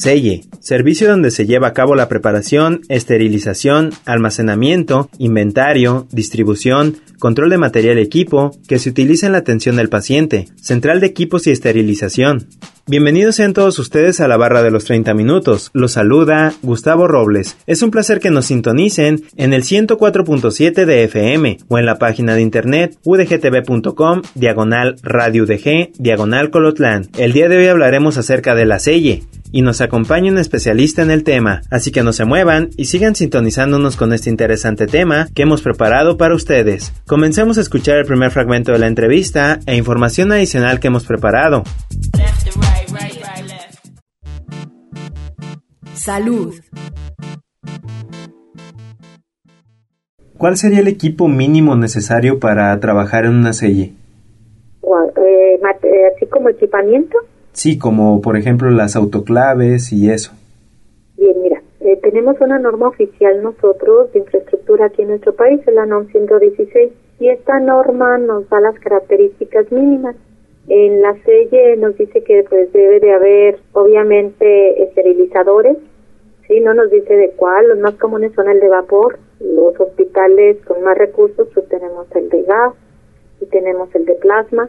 Selle, 0.00 0.44
servicio 0.60 1.10
donde 1.10 1.30
se 1.30 1.44
lleva 1.44 1.68
a 1.68 1.72
cabo 1.74 1.94
la 1.94 2.08
preparación, 2.08 2.80
esterilización, 2.88 3.90
almacenamiento, 4.06 5.10
inventario, 5.18 6.06
distribución, 6.10 6.96
control 7.18 7.50
de 7.50 7.58
material 7.58 7.98
equipo 7.98 8.50
que 8.66 8.78
se 8.78 8.88
utiliza 8.88 9.26
en 9.26 9.32
la 9.32 9.38
atención 9.40 9.76
del 9.76 9.90
paciente, 9.90 10.48
central 10.56 11.00
de 11.00 11.06
equipos 11.08 11.46
y 11.46 11.50
esterilización. 11.50 12.48
Bienvenidos 12.86 13.36
sean 13.36 13.52
todos 13.52 13.78
ustedes 13.78 14.20
a 14.20 14.26
la 14.26 14.38
barra 14.38 14.62
de 14.62 14.70
los 14.70 14.86
30 14.86 15.12
minutos. 15.12 15.70
Los 15.74 15.92
saluda 15.92 16.54
Gustavo 16.62 17.06
Robles. 17.06 17.58
Es 17.66 17.82
un 17.82 17.90
placer 17.90 18.20
que 18.20 18.30
nos 18.30 18.46
sintonicen 18.46 19.24
en 19.36 19.52
el 19.52 19.64
104.7 19.64 20.86
de 20.86 21.04
FM 21.04 21.58
o 21.68 21.78
en 21.78 21.84
la 21.84 21.98
página 21.98 22.34
de 22.34 22.40
internet 22.40 22.96
udgtv.com 23.04 24.22
diagonal 24.34 24.96
radio 25.02 25.44
UDG 25.44 25.92
diagonal 25.98 26.48
Colotlán. 26.48 27.10
El 27.18 27.34
día 27.34 27.50
de 27.50 27.58
hoy 27.58 27.66
hablaremos 27.66 28.16
acerca 28.16 28.54
de 28.54 28.64
la 28.64 28.78
selle 28.78 29.24
y 29.52 29.62
nos 29.62 29.80
acompaña 29.80 30.30
un 30.30 30.38
especialista 30.38 31.02
en 31.02 31.10
el 31.10 31.24
tema, 31.24 31.62
así 31.70 31.90
que 31.92 32.02
no 32.02 32.12
se 32.12 32.24
muevan 32.24 32.70
y 32.76 32.86
sigan 32.86 33.14
sintonizándonos 33.14 33.96
con 33.96 34.12
este 34.12 34.30
interesante 34.30 34.86
tema 34.86 35.28
que 35.34 35.42
hemos 35.42 35.62
preparado 35.62 36.16
para 36.16 36.34
ustedes. 36.34 36.92
Comencemos 37.06 37.58
a 37.58 37.62
escuchar 37.62 37.98
el 37.98 38.06
primer 38.06 38.30
fragmento 38.30 38.72
de 38.72 38.78
la 38.78 38.86
entrevista 38.86 39.60
e 39.66 39.76
información 39.76 40.32
adicional 40.32 40.80
que 40.80 40.88
hemos 40.88 41.04
preparado. 41.04 41.62
Salud. 45.94 46.54
¿Cuál 50.38 50.56
sería 50.56 50.80
el 50.80 50.88
equipo 50.88 51.28
mínimo 51.28 51.76
necesario 51.76 52.38
para 52.38 52.78
trabajar 52.80 53.26
en 53.26 53.34
una 53.34 53.52
selle? 53.52 53.92
Eh, 55.16 55.58
mate- 55.62 55.88
así 56.16 56.26
como 56.26 56.48
equipamiento. 56.48 57.18
Sí, 57.52 57.78
como 57.78 58.20
por 58.20 58.36
ejemplo 58.36 58.70
las 58.70 58.96
autoclaves 58.96 59.92
y 59.92 60.10
eso. 60.10 60.32
Bien, 61.16 61.40
mira, 61.42 61.62
eh, 61.80 61.98
tenemos 62.02 62.36
una 62.40 62.58
norma 62.58 62.88
oficial 62.88 63.42
nosotros 63.42 64.12
de 64.12 64.20
infraestructura 64.20 64.86
aquí 64.86 65.02
en 65.02 65.08
nuestro 65.08 65.34
país, 65.34 65.60
es 65.66 65.74
la 65.74 65.86
NOM 65.86 66.06
116, 66.06 66.92
y 67.18 67.28
esta 67.28 67.60
norma 67.60 68.18
nos 68.18 68.48
da 68.48 68.60
las 68.60 68.78
características 68.78 69.70
mínimas. 69.70 70.16
En 70.68 71.02
la 71.02 71.14
selle 71.24 71.76
nos 71.76 71.96
dice 71.98 72.22
que 72.22 72.44
pues 72.48 72.72
debe 72.72 73.00
de 73.00 73.12
haber 73.12 73.58
obviamente 73.72 74.84
esterilizadores, 74.84 75.76
sí, 76.46 76.60
no 76.60 76.74
nos 76.74 76.90
dice 76.90 77.14
de 77.14 77.30
cuál, 77.30 77.68
los 77.68 77.78
más 77.78 77.94
comunes 77.96 78.32
son 78.34 78.48
el 78.48 78.60
de 78.60 78.68
vapor, 78.68 79.18
los 79.40 79.78
hospitales 79.80 80.58
con 80.66 80.82
más 80.82 80.96
recursos 80.96 81.48
pues 81.52 81.68
tenemos 81.68 82.06
el 82.14 82.28
de 82.28 82.42
gas 82.42 82.74
y 83.40 83.46
tenemos 83.46 83.92
el 83.94 84.04
de 84.04 84.14
plasma, 84.14 84.68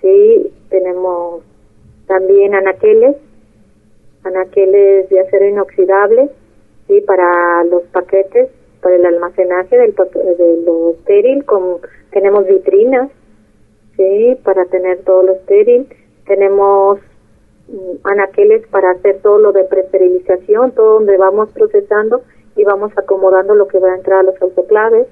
sí, 0.00 0.52
tenemos 0.68 1.42
también 2.10 2.56
anaqueles, 2.56 3.14
anaqueles 4.24 5.08
de 5.08 5.20
acero 5.20 5.46
inoxidable, 5.46 6.28
sí, 6.88 7.00
para 7.02 7.62
los 7.62 7.84
paquetes, 7.84 8.50
para 8.82 8.96
el 8.96 9.06
almacenaje 9.06 9.78
del 9.78 9.94
de 9.94 10.62
lo 10.66 10.90
estéril, 10.90 11.44
tenemos 12.10 12.46
vitrinas, 12.48 13.12
sí, 13.96 14.36
para 14.42 14.64
tener 14.64 15.04
todo 15.04 15.22
lo 15.22 15.32
estéril, 15.34 15.86
tenemos 16.26 16.98
mm, 17.68 17.98
anaqueles 18.02 18.66
para 18.66 18.90
hacer 18.90 19.20
todo 19.22 19.38
lo 19.38 19.52
de 19.52 19.62
presterilización, 19.62 20.72
todo 20.72 20.94
donde 20.94 21.16
vamos 21.16 21.50
procesando 21.52 22.22
y 22.56 22.64
vamos 22.64 22.90
acomodando 22.98 23.54
lo 23.54 23.68
que 23.68 23.78
va 23.78 23.92
a 23.92 23.96
entrar 23.96 24.18
a 24.18 24.24
los 24.24 24.42
autoclaves, 24.42 25.06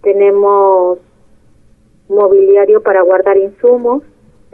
tenemos 0.00 1.00
mobiliario 2.08 2.84
para 2.84 3.02
guardar 3.02 3.36
insumos, 3.36 4.04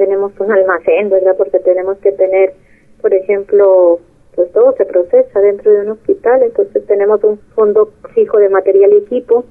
tenemos 0.01 0.33
un 0.41 0.51
almacén, 0.51 1.11
¿verdad? 1.11 1.37
Porque 1.37 1.59
tenemos 1.59 1.99
que 1.99 2.13
tener, 2.13 2.55
por 3.03 3.13
ejemplo, 3.13 4.01
pues 4.35 4.51
todo 4.53 4.73
se 4.79 4.87
procesa 4.87 5.41
dentro 5.41 5.71
de 5.71 5.83
un 5.83 5.91
hospital, 5.91 6.43
entonces 6.43 6.87
tenemos 6.87 7.23
un 7.23 7.37
fondo 7.55 7.93
fijo 8.15 8.39
de 8.39 8.49
material 8.49 8.95
y 8.95 8.97
equipo 8.97 9.45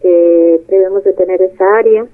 que 0.00 0.62
debemos 0.68 1.04
de 1.04 1.12
tener 1.12 1.42
esa 1.42 1.66
área. 1.76 2.06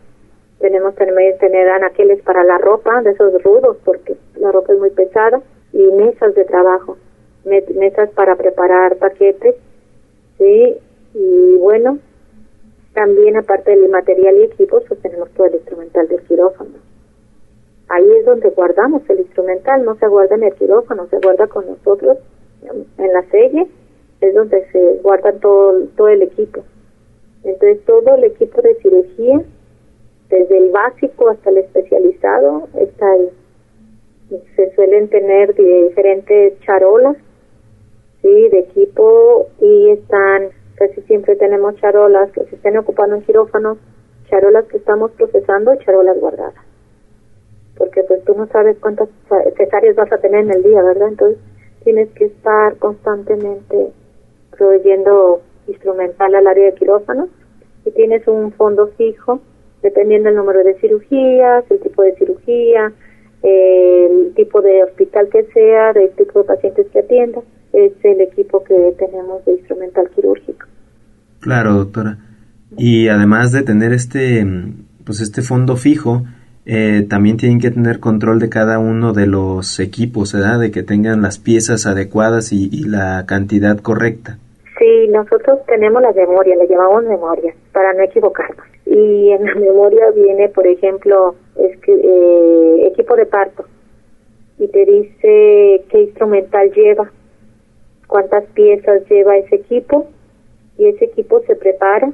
Tenemos 0.59 0.97
también 0.97 1.39
tener 1.39 1.69
anaqueles 1.69 2.21
para 2.23 2.43
la 2.43 2.59
ropa, 2.59 3.03
de 3.03 3.11
esos 3.13 3.41
rudos, 3.45 3.77
porque 3.85 4.17
la 4.35 4.51
ropa 4.51 4.73
es 4.73 4.81
muy 4.81 4.91
pesada, 4.91 5.41
y 5.73 5.83
mesas 5.93 6.35
de 6.35 6.45
trabajo, 6.45 6.97
me- 7.45 7.63
mesas 7.77 8.11
para 8.11 8.35
preparar 8.35 8.97
paquetes, 8.97 9.55
sí, 10.39 10.77
y 11.15 11.57
bueno, 11.59 11.99
también 12.95 13.37
aparte 13.37 13.71
del 13.77 13.89
material 13.91 14.39
y 14.39 14.43
equipos, 14.45 14.83
pues 14.89 15.01
tenemos 15.03 15.31
todo 15.37 15.47
el 15.47 15.55
instrumental 15.55 16.09
del 16.09 16.23
quirófano. 16.23 16.86
Ahí 17.89 18.11
es 18.19 18.25
donde 18.25 18.51
guardamos 18.51 19.03
el 19.09 19.21
instrumental, 19.21 19.85
no 19.85 19.97
se 19.97 20.09
guarda 20.09 20.35
en 20.35 20.43
el 20.45 20.55
quirófano, 20.55 21.07
se 21.09 21.19
guarda 21.19 21.47
con 21.47 21.67
nosotros 21.67 22.19
en 22.99 23.13
la 23.13 23.23
selle, 23.31 23.69
es 24.21 24.35
donde 24.35 24.67
se 24.73 25.01
guarda 25.03 25.33
todo, 25.33 25.87
todo 25.97 26.09
el 26.09 26.23
equipo. 26.23 26.63
Entonces 27.45 27.85
todo 27.85 28.17
el 28.17 28.25
equipo 28.25 28.61
de 28.61 28.75
cirugía, 28.77 29.41
desde 30.29 30.59
el 30.59 30.71
básico 30.71 31.29
hasta 31.29 31.51
el 31.51 31.59
especializado, 31.59 32.69
está 32.75 33.07
ahí. 33.13 33.31
Se 34.57 34.75
suelen 34.75 35.09
tener 35.09 35.55
diferentes 35.55 36.59
charolas, 36.61 37.17
sí, 38.23 38.49
de 38.49 38.59
equipo 38.59 39.47
y 39.61 39.91
están, 39.91 40.49
casi 40.75 41.03
siempre 41.03 41.37
tenemos 41.37 41.77
charolas 41.77 42.33
que 42.33 42.45
se 42.47 42.57
estén 42.57 42.77
ocupando 42.79 43.15
en 43.15 43.23
quirófanos, 43.23 43.79
charolas 44.29 44.65
que 44.65 44.79
estamos 44.79 45.13
procesando 45.13 45.73
y 45.75 45.79
charolas 45.85 46.19
guardadas. 46.19 46.65
Porque 47.77 48.03
pues 48.05 48.25
tú 48.25 48.35
no 48.35 48.47
sabes 48.47 48.77
cuántas 48.81 49.09
cesáreas 49.57 49.97
vas 49.97 50.13
a 50.13 50.19
tener 50.19 50.41
en 50.45 50.53
el 50.53 50.63
día, 50.63 50.83
¿verdad? 50.83 51.09
Entonces 51.09 51.39
tienes 51.85 52.09
que 52.11 52.27
estar 52.27 52.77
constantemente 52.79 53.93
proveyendo 54.57 55.43
instrumental 55.69 56.35
al 56.35 56.47
área 56.47 56.67
de 56.67 56.75
quirófano 56.75 57.29
y 57.85 57.91
tienes 57.91 58.27
un 58.27 58.53
fondo 58.53 58.89
fijo 58.97 59.41
dependiendo 59.83 60.29
del 60.29 60.37
número 60.37 60.65
de 60.65 60.75
cirugías, 60.81 61.65
el 61.71 61.81
tipo 61.81 62.03
de 62.03 62.15
cirugía, 62.17 62.93
el 63.43 64.33
tipo 64.35 64.61
de 64.61 64.83
hospital 64.83 65.29
que 65.31 65.45
sea, 65.53 65.93
del 65.93 66.11
tipo 66.11 66.41
de 66.41 66.45
pacientes 66.45 66.87
que 66.93 66.99
atienda, 66.99 67.41
es 67.73 67.93
el 68.03 68.21
equipo 68.21 68.65
que 68.65 68.95
tenemos 68.99 69.45
de 69.45 69.53
instrumental 69.53 70.11
quirúrgico. 70.11 70.67
Claro, 71.41 71.75
doctora. 71.75 72.19
Y 72.77 73.09
además 73.09 73.53
de 73.53 73.63
tener 73.63 73.93
este, 73.93 74.45
pues 75.05 75.21
este 75.21 75.43
fondo 75.43 75.77
fijo, 75.77 76.25
eh, 76.67 77.07
también 77.09 77.37
tienen 77.37 77.61
que 77.61 77.71
tener 77.71 78.01
control 78.01 78.39
de 78.39 78.49
cada 78.49 78.79
uno 78.79 79.13
de 79.13 79.27
los 79.27 79.81
equipos, 79.81 80.33
¿verdad? 80.33 80.61
De 80.61 80.71
que 80.71 80.83
tengan 80.83 81.23
las 81.23 81.39
piezas 81.39 81.87
adecuadas 81.87 82.53
y, 82.53 82.69
y 82.71 82.85
la 82.85 83.25
cantidad 83.27 83.79
correcta. 83.79 84.39
Sí, 84.79 85.09
nosotros 85.09 85.61
tenemos 85.67 86.03
la 86.03 86.13
memoria, 86.13 86.55
le 86.57 86.69
llamamos 86.69 87.05
memoria, 87.05 87.55
para 87.73 87.95
no 87.95 88.03
equivocarnos. 88.03 88.67
Y 88.85 89.31
en 89.31 89.45
la 89.45 89.55
memoria 89.61 90.11
viene, 90.15 90.49
por 90.51 90.67
ejemplo, 90.67 91.37
eh, 91.57 92.89
equipo 92.93 93.17
de 93.17 93.27
parto 93.27 93.65
y 94.59 94.69
te 94.69 94.85
dice 94.85 95.85
qué 95.89 96.03
instrumental 96.03 96.73
lleva, 96.73 97.11
cuántas 98.07 98.45
piezas 98.55 99.09
lleva 99.09 99.37
ese 99.37 99.57
equipo 99.57 100.07
y 100.79 100.87
ese 100.87 101.07
equipo 101.07 101.41
se 101.47 101.57
prepara, 101.57 102.13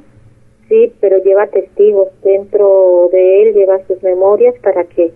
sí, 0.67 0.93
pero 0.99 1.17
lleva 1.23 1.47
testigos 1.47 2.09
dentro 2.23 2.67
de 2.67 2.72
lleva 3.51 3.85
sus 3.87 4.01
memorias 4.03 4.55
para 4.59 4.85
que 4.85 5.11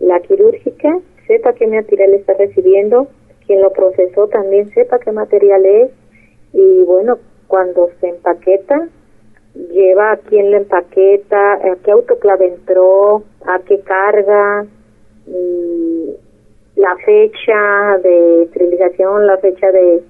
la 0.00 0.20
quirúrgica 0.20 0.98
sepa 1.26 1.52
qué 1.52 1.66
material 1.66 2.14
está 2.14 2.34
recibiendo, 2.34 3.08
quien 3.46 3.62
lo 3.62 3.72
procesó 3.72 4.28
también 4.28 4.70
sepa 4.70 4.98
qué 4.98 5.12
material 5.12 5.64
es 5.64 5.90
y 6.52 6.82
bueno, 6.84 7.18
cuando 7.46 7.90
se 8.00 8.08
empaqueta, 8.08 8.88
lleva 9.70 10.12
a 10.12 10.16
quién 10.18 10.50
le 10.50 10.58
empaqueta, 10.58 11.54
a 11.54 11.76
qué 11.82 11.90
autoclave 11.90 12.46
entró, 12.46 13.22
a 13.46 13.58
qué 13.60 13.80
carga, 13.80 14.66
la 16.76 16.96
fecha 17.04 17.98
de 18.02 18.44
esterilización, 18.44 19.26
la 19.26 19.36
fecha 19.38 19.70
de 19.72 20.02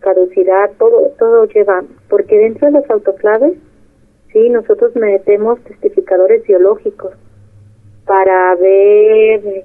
caducidad, 0.00 0.70
todo, 0.78 1.10
todo 1.18 1.46
lleva, 1.46 1.82
porque 2.08 2.38
dentro 2.38 2.68
de 2.68 2.80
los 2.80 2.90
autoclaves, 2.90 3.54
sí, 4.32 4.48
nosotros 4.50 4.94
metemos 4.96 5.58
testificadores 6.12 6.44
biológicos 6.44 7.12
para 8.06 8.54
ver 8.56 9.64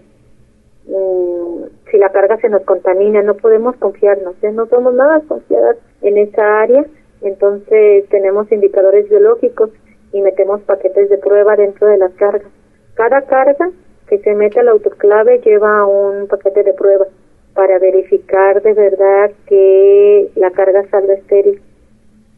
mm, 0.88 1.64
si 1.92 1.98
la 1.98 2.10
carga 2.10 2.38
se 2.38 2.50
nos 2.50 2.64
contamina, 2.64 3.22
no 3.22 3.36
podemos 3.36 3.76
confiarnos, 3.78 4.36
no 4.54 4.68
somos 4.68 4.94
nada 4.94 5.22
confiadas 5.28 5.78
en 6.02 6.18
esa 6.18 6.62
área, 6.62 6.86
entonces 7.22 8.08
tenemos 8.10 8.52
indicadores 8.52 9.10
biológicos 9.10 9.72
y 10.14 10.22
metemos 10.22 10.62
paquetes 10.62 11.10
de 11.10 11.18
prueba 11.18 11.56
dentro 11.56 11.88
de 11.88 11.98
las 11.98 12.14
cargas. 12.14 12.52
Cada 12.96 13.22
carga 13.24 13.70
que 14.08 14.20
se 14.20 14.36
mete 14.36 14.60
al 14.60 14.70
autoclave 14.70 15.40
lleva 15.40 15.86
un 15.86 16.28
paquete 16.28 16.64
de 16.64 16.74
prueba 16.74 17.06
para 17.54 17.80
verificar 17.80 18.62
de 18.62 18.74
verdad 18.74 19.32
que 19.48 20.30
la 20.36 20.52
carga 20.52 20.88
salga 20.90 21.16
estéril, 21.16 21.62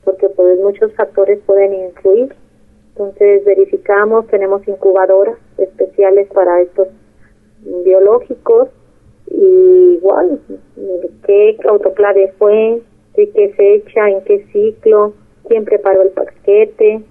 porque 0.03 0.29
pues 0.29 0.59
muchos 0.59 0.93
factores 0.95 1.39
pueden 1.45 1.73
influir. 1.73 2.33
Entonces 2.99 3.45
verificamos, 3.45 4.27
tenemos 4.27 4.67
incubadoras 4.67 5.37
especiales 5.57 6.27
para 6.33 6.59
estos 6.59 6.89
biológicos 7.85 8.67
y 9.31 9.93
igual 9.93 10.41
qué 11.25 11.57
autoclave 11.63 12.33
fue, 12.37 12.81
de 13.15 13.29
qué 13.29 13.53
fecha, 13.53 14.09
en 14.09 14.21
qué 14.25 14.45
ciclo, 14.51 15.13
quién 15.47 15.63
preparó 15.63 16.01
el 16.01 16.09
paquete, 16.09 17.01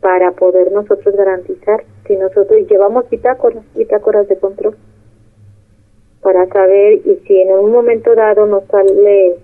para 0.00 0.30
poder 0.30 0.70
nosotros 0.70 1.16
garantizar 1.16 1.82
si 2.06 2.14
nosotros 2.14 2.60
llevamos 2.70 3.10
bitácoras, 3.10 3.64
bitácoras 3.74 4.28
de 4.28 4.38
control, 4.38 4.76
para 6.22 6.46
saber 6.46 7.00
y 7.04 7.20
si 7.26 7.40
en 7.40 7.58
un 7.58 7.72
momento 7.72 8.14
dado 8.14 8.46
nos 8.46 8.62
sale 8.66 9.34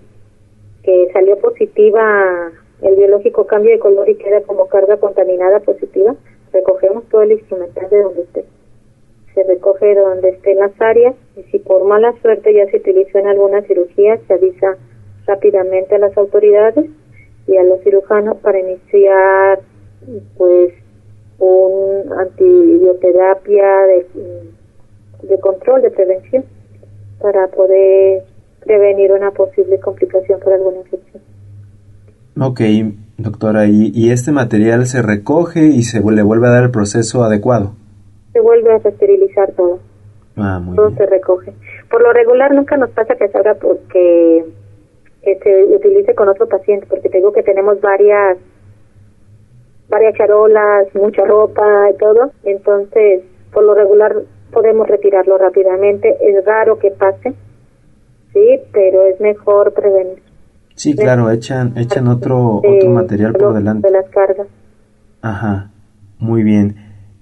que 0.83 1.09
salió 1.11 1.37
positiva 1.39 2.53
el 2.81 2.95
biológico 2.95 3.47
cambio 3.47 3.71
de 3.71 3.79
color 3.79 4.07
y 4.09 4.15
queda 4.15 4.41
como 4.41 4.67
carga 4.67 4.97
contaminada 4.97 5.59
positiva, 5.59 6.15
recogemos 6.53 7.03
todo 7.09 7.23
el 7.23 7.33
instrumental 7.33 7.89
de 7.89 8.01
donde 8.01 8.21
esté. 8.21 8.45
Se 9.33 9.43
recoge 9.43 9.95
donde 9.95 10.29
esté 10.29 10.51
en 10.51 10.59
las 10.59 10.81
áreas 10.81 11.15
y 11.35 11.43
si 11.43 11.59
por 11.59 11.83
mala 11.85 12.13
suerte 12.21 12.53
ya 12.53 12.69
se 12.69 12.77
utilizó 12.77 13.19
en 13.19 13.27
alguna 13.27 13.61
cirugía, 13.63 14.19
se 14.27 14.33
avisa 14.33 14.77
rápidamente 15.25 15.95
a 15.95 15.99
las 15.99 16.17
autoridades 16.17 16.85
y 17.47 17.57
a 17.57 17.63
los 17.63 17.81
cirujanos 17.81 18.37
para 18.37 18.59
iniciar 18.59 19.59
pues 20.37 20.73
un 21.39 22.11
antibioterapia 22.17 23.87
de, 23.87 24.05
de 25.23 25.39
control, 25.39 25.81
de 25.81 25.91
prevención, 25.91 26.45
para 27.19 27.47
poder 27.47 28.23
prevenir 28.63 29.11
una 29.11 29.31
posible 29.31 29.79
complicación 29.79 30.39
por 30.39 30.53
alguna 30.53 30.77
infección. 30.77 31.23
Ok, 32.39 32.61
doctora, 33.17 33.65
¿y, 33.65 33.91
¿y, 33.95 34.11
este 34.11 34.31
material 34.31 34.85
se 34.85 35.01
recoge 35.01 35.65
y 35.65 35.81
se 35.81 35.99
le 35.99 36.21
vuelve 36.21 36.47
a 36.47 36.51
dar 36.51 36.63
el 36.65 36.71
proceso 36.71 37.23
adecuado? 37.23 37.73
Se 38.33 38.39
vuelve 38.39 38.73
a 38.73 38.77
esterilizar 38.77 39.51
todo. 39.53 39.79
Ah, 40.35 40.59
muy 40.59 40.75
todo 40.75 40.91
se 40.91 41.05
recoge. 41.07 41.53
Por 41.89 42.03
lo 42.03 42.13
regular 42.13 42.53
nunca 42.53 42.77
nos 42.77 42.91
pasa 42.91 43.15
que 43.15 43.27
salga 43.29 43.55
porque 43.55 44.45
que 45.23 45.39
se 45.39 45.63
utilice 45.75 46.13
con 46.13 46.29
otro 46.29 46.47
paciente, 46.47 46.85
porque 46.87 47.09
tengo 47.09 47.31
que 47.31 47.43
tenemos 47.43 47.81
varias 47.81 48.37
varias 49.89 50.13
charolas, 50.15 50.93
mucha 50.93 51.25
ropa 51.25 51.89
y 51.89 51.97
todo. 51.97 52.31
Entonces, 52.43 53.23
por 53.51 53.63
lo 53.63 53.73
regular 53.73 54.15
podemos 54.51 54.87
retirarlo 54.87 55.37
rápidamente. 55.37 56.15
Es 56.21 56.45
raro 56.45 56.77
que 56.77 56.91
pase, 56.91 57.33
sí, 58.33 58.59
pero 58.71 59.07
es 59.07 59.19
mejor 59.19 59.73
prevenir. 59.73 60.26
Sí, 60.77 60.95
claro, 60.95 61.31
echan, 61.31 61.73
echan 61.75 62.07
otro, 62.07 62.57
otro 62.57 62.89
material 62.91 63.33
por 63.33 63.55
delante. 63.55 63.87
De 63.87 63.93
las 63.93 64.07
cargas. 64.09 64.47
Ajá, 65.23 65.71
muy 66.19 66.43
bien. 66.43 66.75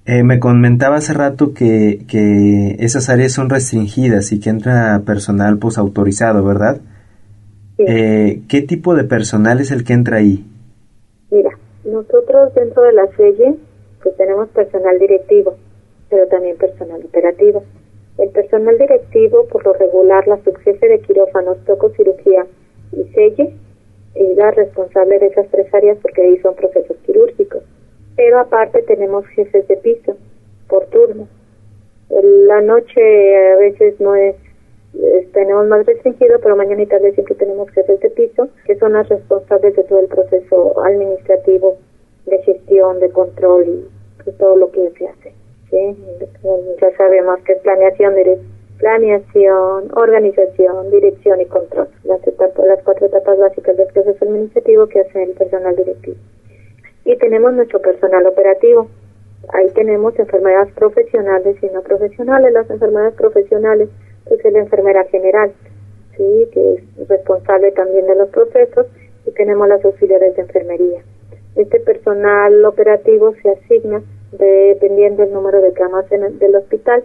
Eh, 0.05 0.23
me 0.23 0.41
comentaba 0.41 0.97
hace 0.97 1.13
rato 1.13 1.53
que, 1.53 2.05
que 2.05 2.75
esas 2.79 3.09
áreas 3.09 3.31
son 3.31 3.49
restringidas 3.49 4.33
y 4.33 4.41
que 4.41 4.49
entra 4.49 5.01
personal 5.05 5.57
pues 5.57 5.77
autorizado, 5.77 6.43
¿verdad? 6.43 6.81
Sí. 7.77 7.85
Eh, 7.87 8.41
¿Qué 8.49 8.61
tipo 8.61 8.93
de 8.93 9.05
personal 9.05 9.61
es 9.61 9.71
el 9.71 9.85
que 9.85 9.93
entra 9.93 10.17
ahí? 10.17 10.45
Mira, 11.31 11.51
nosotros 11.85 12.53
dentro 12.55 12.83
de 12.83 12.91
la 12.91 13.07
SELLE 13.15 13.55
pues 14.03 14.17
tenemos 14.17 14.49
personal 14.49 14.99
directivo, 14.99 15.55
pero 16.09 16.27
también 16.27 16.57
personal 16.57 17.01
operativo. 17.05 17.63
El 18.17 18.31
personal 18.31 18.77
directivo, 18.77 19.47
por 19.47 19.65
lo 19.65 19.71
regular, 19.73 20.27
la 20.27 20.43
subjefe 20.43 20.89
de 20.89 20.99
quirófanos, 20.99 21.57
tococirugía 21.65 22.45
y 22.91 23.03
selle 23.13 23.53
es 24.15 24.37
la 24.37 24.51
responsable 24.51 25.19
de 25.19 25.27
esas 25.27 25.47
tres 25.49 25.73
áreas 25.73 25.97
porque 26.01 26.21
ahí 26.21 26.37
son 26.37 26.55
procesos 26.55 26.97
quirúrgicos. 27.05 27.63
Pero 28.15 28.39
aparte 28.39 28.81
tenemos 28.83 29.25
jefes 29.27 29.67
de 29.67 29.77
piso 29.77 30.15
por 30.67 30.85
turno. 30.87 31.27
La 32.09 32.61
noche 32.61 33.51
a 33.53 33.57
veces 33.57 33.99
no 33.99 34.15
es 34.15 34.35
tenemos 35.33 35.67
más 35.67 35.85
restringido, 35.85 36.39
pero 36.39 36.55
mañana 36.55 36.83
y 36.83 36.85
tarde 36.85 37.11
siempre 37.13 37.35
tenemos 37.35 37.69
jefes 37.71 37.99
de 37.99 38.09
piso, 38.11 38.47
que 38.65 38.75
son 38.77 38.93
las 38.93 39.09
responsables 39.09 39.75
de 39.75 39.83
todo 39.83 39.99
el 39.99 40.07
proceso 40.07 40.81
administrativo, 40.83 41.77
de 42.25 42.41
gestión, 42.43 42.99
de 42.99 43.09
control 43.09 43.65
y 43.67 44.23
de 44.23 44.31
todo 44.33 44.55
lo 44.55 44.71
que 44.71 44.89
se 44.97 45.07
hace. 45.07 45.33
¿sí? 45.69 45.97
Ya 46.81 46.95
sabemos 46.97 47.39
que 47.41 47.53
es 47.53 47.59
planeación, 47.59 48.15
planeación, 48.77 49.91
organización, 49.95 50.91
dirección 50.91 51.41
y 51.41 51.45
control, 51.45 51.87
las, 52.03 52.25
etapas, 52.27 52.65
las 52.65 52.83
cuatro 52.83 53.07
etapas 53.07 53.37
básicas 53.37 53.77
del 53.77 53.87
proceso 53.87 54.25
administrativo 54.25 54.87
que 54.87 55.01
hace 55.01 55.23
el 55.23 55.31
personal 55.31 55.75
directivo. 55.75 56.17
Y 57.05 57.15
tenemos 57.17 57.53
nuestro 57.53 57.79
personal 57.79 58.25
operativo. 58.25 58.87
Ahí 59.49 59.69
tenemos 59.75 60.17
enfermedades 60.17 60.73
profesionales 60.73 61.55
y 61.61 61.67
no 61.67 61.81
profesionales. 61.81 62.51
Las 62.51 62.69
enfermedades 62.69 63.13
profesionales 63.13 63.89
pues 64.25 64.43
es 64.43 64.53
la 64.53 64.59
enfermera 64.59 65.03
general, 65.05 65.53
sí, 66.17 66.49
que 66.51 66.73
es 66.73 67.07
responsable 67.07 67.71
también 67.71 68.07
de 68.07 68.15
los 68.15 68.29
procesos 68.29 68.87
y 69.25 69.31
tenemos 69.31 69.67
las 69.67 69.85
auxiliares 69.85 70.35
de 70.35 70.41
enfermería. 70.41 71.01
Este 71.55 71.79
personal 71.79 72.65
operativo 72.65 73.33
se 73.41 73.51
asigna 73.51 74.01
dependiendo 74.31 75.23
del 75.23 75.31
número 75.31 75.61
de 75.61 75.71
camas 75.73 76.11
en 76.11 76.39
del 76.39 76.55
hospital 76.55 77.03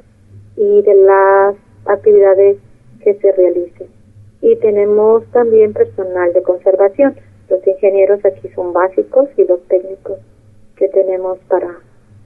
y 0.61 0.83
de 0.83 0.95
las 0.95 1.57
actividades 1.87 2.59
que 3.03 3.15
se 3.15 3.33
realicen. 3.33 3.89
Y 4.43 4.57
tenemos 4.57 5.25
también 5.33 5.73
personal 5.73 6.35
de 6.35 6.43
conservación. 6.43 7.17
Los 7.49 7.67
ingenieros 7.67 8.23
aquí 8.27 8.47
son 8.51 8.75
básicos 8.75 9.31
y 9.39 9.45
los 9.45 9.67
técnicos 9.69 10.19
que 10.77 10.89
tenemos 10.89 11.39
para 11.49 11.79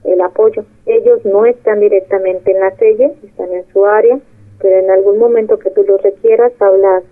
el 0.03 0.21
apoyo. 0.21 0.65
Ellos 0.85 1.25
no 1.25 1.47
están 1.47 1.79
directamente 1.79 2.51
en 2.51 2.59
la 2.59 2.75
selle, 2.77 3.15
están 3.23 3.53
en 3.53 3.65
su 3.73 3.87
área, 3.87 4.19
pero 4.61 4.81
en 4.81 4.91
algún 4.91 5.19
momento 5.19 5.57
que 5.61 5.71
tú 5.71 5.85
lo 5.85 5.97
requieras, 5.99 6.53
hablas 6.59 7.05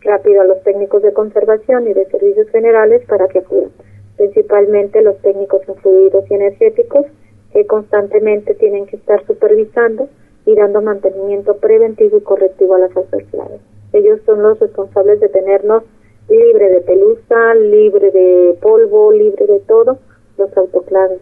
rápido 0.00 0.40
a 0.40 0.44
los 0.44 0.60
técnicos 0.64 1.02
de 1.02 1.12
conservación 1.12 1.86
y 1.86 1.94
de 1.94 2.06
servicios 2.06 2.50
generales 2.50 3.02
para 3.06 3.28
que 3.28 3.38
acudan. 3.38 3.70
Principalmente 4.16 5.02
los 5.02 5.18
técnicos 5.18 5.62
en 5.68 5.76
fluidos 5.76 6.24
y 6.28 6.34
energéticos 6.34 7.06
que 7.52 7.64
constantemente 7.64 8.54
tienen 8.54 8.86
que 8.86 8.96
estar 8.96 9.24
supervisando 9.24 10.08
y 10.46 10.54
dando 10.54 10.82
mantenimiento 10.82 11.56
preventivo 11.56 12.18
y 12.18 12.20
correctivo 12.22 12.74
a 12.74 12.80
las 12.80 12.96
autoclaves. 12.96 13.60
Ellos 13.92 14.20
son 14.26 14.42
los 14.42 14.58
responsables 14.58 15.20
de 15.20 15.28
tenernos 15.28 15.84
libre 16.28 16.70
de 16.70 16.80
pelusa, 16.80 17.54
libre 17.54 18.10
de 18.10 18.58
polvo, 18.60 19.12
libre 19.12 19.46
de 19.46 19.60
todo, 19.60 19.98
los 20.38 20.56
autoclaves. 20.56 21.20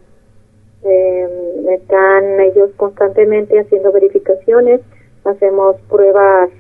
Eh, 0.85 1.29
están 1.71 2.41
ellos 2.41 2.71
constantemente 2.77 3.59
haciendo 3.59 3.93
verificaciones, 3.93 4.81
hacemos 5.25 5.77
pruebas 5.89 6.51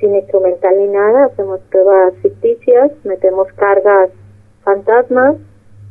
sin 0.00 0.14
instrumental 0.16 0.78
ni 0.78 0.88
nada, 0.88 1.26
hacemos 1.26 1.60
pruebas 1.70 2.14
ficticias, 2.22 2.90
metemos 3.04 3.46
cargas 3.52 4.10
fantasmas, 4.64 5.36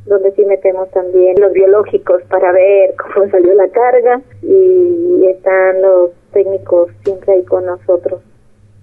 donde 0.06 0.32
sí 0.32 0.44
metemos 0.46 0.90
también 0.92 1.40
los 1.40 1.52
biológicos 1.54 2.24
para 2.24 2.52
ver 2.52 2.96
cómo 2.96 3.30
salió 3.30 3.54
la 3.54 3.70
carga 3.70 4.22
y 4.42 5.26
están 5.28 5.82
los 5.82 6.12
técnicos 6.34 6.90
siempre 7.04 7.34
ahí 7.34 7.46
con 7.46 7.66
nosotros 7.66 8.22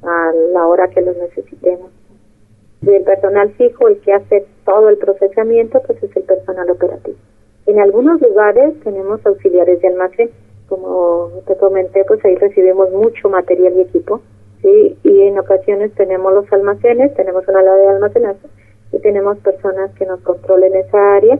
a 0.02 0.32
la 0.52 0.66
hora 0.66 0.88
que 0.88 1.00
los 1.00 1.16
necesitemos. 1.16 1.90
Y 2.82 2.90
el 2.90 3.02
personal 3.02 3.50
fijo, 3.54 3.88
el 3.88 4.00
que 4.00 4.12
hace 4.12 4.46
todo 4.64 4.88
el 4.88 4.98
procesamiento, 4.98 5.82
pues 5.84 6.00
es 6.02 6.16
el 6.16 6.22
personal 6.22 6.70
operativo. 6.70 7.16
En 7.66 7.80
algunos 7.80 8.20
lugares 8.20 8.78
tenemos 8.84 9.24
auxiliares 9.26 9.80
de 9.80 9.88
almacén, 9.88 10.30
como 10.68 11.30
te 11.46 11.56
comenté, 11.56 12.04
pues 12.04 12.24
ahí 12.24 12.36
recibimos 12.36 12.90
mucho 12.92 13.28
material 13.28 13.74
y 13.76 13.80
equipo, 13.80 14.20
¿sí? 14.62 14.96
Y 15.02 15.20
en 15.22 15.38
ocasiones 15.38 15.92
tenemos 15.94 16.32
los 16.32 16.50
almacenes, 16.52 17.12
tenemos 17.14 17.46
una 17.48 17.58
área 17.58 17.74
de 17.74 17.88
almacenaje 17.88 18.48
y 18.92 18.98
tenemos 19.00 19.38
personas 19.38 19.92
que 19.94 20.06
nos 20.06 20.20
controlen 20.20 20.74
esa 20.74 21.16
área 21.16 21.38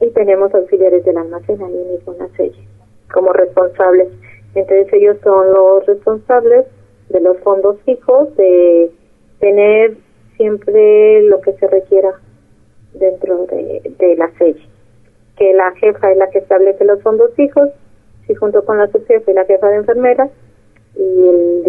y 0.00 0.10
tenemos 0.10 0.54
auxiliares 0.54 1.04
del 1.04 1.16
almacén 1.16 1.62
ahí 1.62 1.84
mismo 1.90 2.12
en 2.12 2.18
la 2.18 2.28
selle 2.36 2.68
como 3.12 3.32
responsables. 3.32 4.08
Entonces 4.54 4.92
ellos 4.92 5.16
son 5.22 5.52
los 5.52 5.86
responsables 5.86 6.66
de 7.08 7.20
los 7.20 7.38
fondos 7.38 7.76
fijos, 7.84 8.34
de 8.36 8.90
tener 9.38 9.96
siempre 10.36 11.22
lo 11.22 11.40
que 11.40 11.52
se 11.54 11.66
requiera 11.68 12.10
dentro 12.94 13.46
de, 13.46 13.94
de 13.98 14.16
la 14.16 14.30
selle. 14.38 14.66
Que 15.36 15.54
la 15.54 15.72
jefa 15.72 16.10
es 16.10 16.16
la 16.16 16.30
que 16.30 16.38
establece 16.38 16.84
los 16.84 17.02
fondos 17.02 17.32
fijos 17.34 17.70
y 18.28 18.34
junto 18.34 18.64
con 18.64 18.78
la 18.78 18.88
subjefa 18.88 19.30
y 19.30 19.34
la 19.34 19.44
jefa 19.44 19.68
de 19.68 19.76
enfermeras 19.76 20.30
y 20.96 21.26
el 21.28 21.64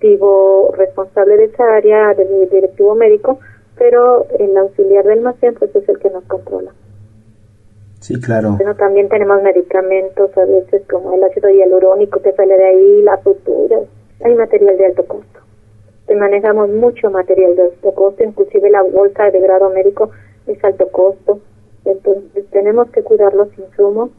directivo 0.00 0.72
responsable 0.76 1.36
de 1.36 1.44
esa 1.46 1.74
área, 1.74 2.14
del 2.14 2.48
directivo 2.50 2.94
médico, 2.94 3.38
pero 3.76 4.26
el 4.38 4.56
auxiliar 4.56 5.04
del 5.04 5.18
almacén 5.18 5.54
pues 5.54 5.74
es 5.74 5.88
el 5.88 5.98
que 5.98 6.10
nos 6.10 6.24
controla. 6.24 6.72
Sí, 8.00 8.20
claro. 8.20 8.52
Bueno, 8.56 8.76
también 8.76 9.08
tenemos 9.08 9.42
medicamentos 9.42 10.36
a 10.36 10.44
veces 10.44 10.82
como 10.88 11.14
el 11.14 11.24
ácido 11.24 11.50
hialurónico 11.50 12.22
que 12.22 12.32
sale 12.32 12.56
de 12.56 12.64
ahí, 12.64 13.02
la 13.02 13.20
sutura, 13.22 13.78
hay 14.24 14.34
material 14.34 14.78
de 14.78 14.86
alto 14.86 15.04
costo. 15.04 15.40
Te 16.06 16.14
manejamos 16.14 16.70
mucho 16.70 17.10
material 17.10 17.56
de 17.56 17.62
alto 17.62 17.92
costo, 17.92 18.22
inclusive 18.22 18.70
la 18.70 18.82
bolsa 18.82 19.30
de 19.30 19.40
grado 19.40 19.68
médico 19.70 20.10
es 20.46 20.62
alto 20.64 20.88
costo. 20.90 21.40
Entonces 21.84 22.46
tenemos 22.50 22.88
que 22.90 23.02
cuidar 23.02 23.34
los 23.34 23.48
insumos, 23.58 24.10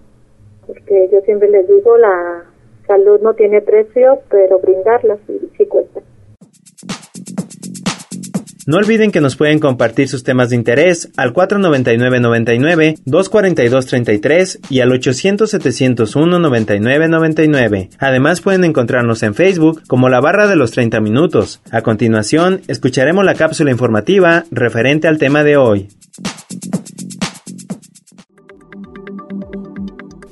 porque 0.68 1.10
yo 1.12 1.22
siempre 1.22 1.50
les 1.50 1.68
digo, 1.68 1.98
la 1.98 2.44
salud 2.90 3.22
no 3.22 3.34
tiene 3.36 3.62
precio, 3.62 4.20
pero 4.30 4.60
brindarla 4.60 5.18
sí, 5.28 5.40
sí 5.56 5.66
cuesta. 5.68 6.02
No 8.66 8.78
olviden 8.78 9.12
que 9.12 9.22
nos 9.22 9.36
pueden 9.36 9.60
compartir 9.60 10.08
sus 10.08 10.24
temas 10.24 10.50
de 10.50 10.56
interés 10.56 11.12
al 11.18 11.34
499-99, 11.34 13.04
242-33 13.06 14.60
y 14.70 14.80
al 14.82 14.92
800-701-9999. 14.92 17.90
Además 17.98 18.42
pueden 18.42 18.66
encontrarnos 18.66 19.24
en 19.24 19.34
Facebook 19.34 19.82
como 19.88 20.10
la 20.10 20.22
barra 20.22 20.48
de 20.48 20.56
los 20.56 20.70
30 20.70 21.00
minutos. 21.00 21.64
A 21.72 21.82
continuación, 21.82 22.62
escucharemos 22.68 23.26
la 23.26 23.34
cápsula 23.34 23.72
informativa 23.72 24.44
referente 24.52 25.08
al 25.08 25.18
tema 25.18 25.44
de 25.44 25.58
hoy. 25.58 25.88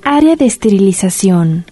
Área 0.04 0.36
de 0.36 0.46
esterilización. 0.46 1.64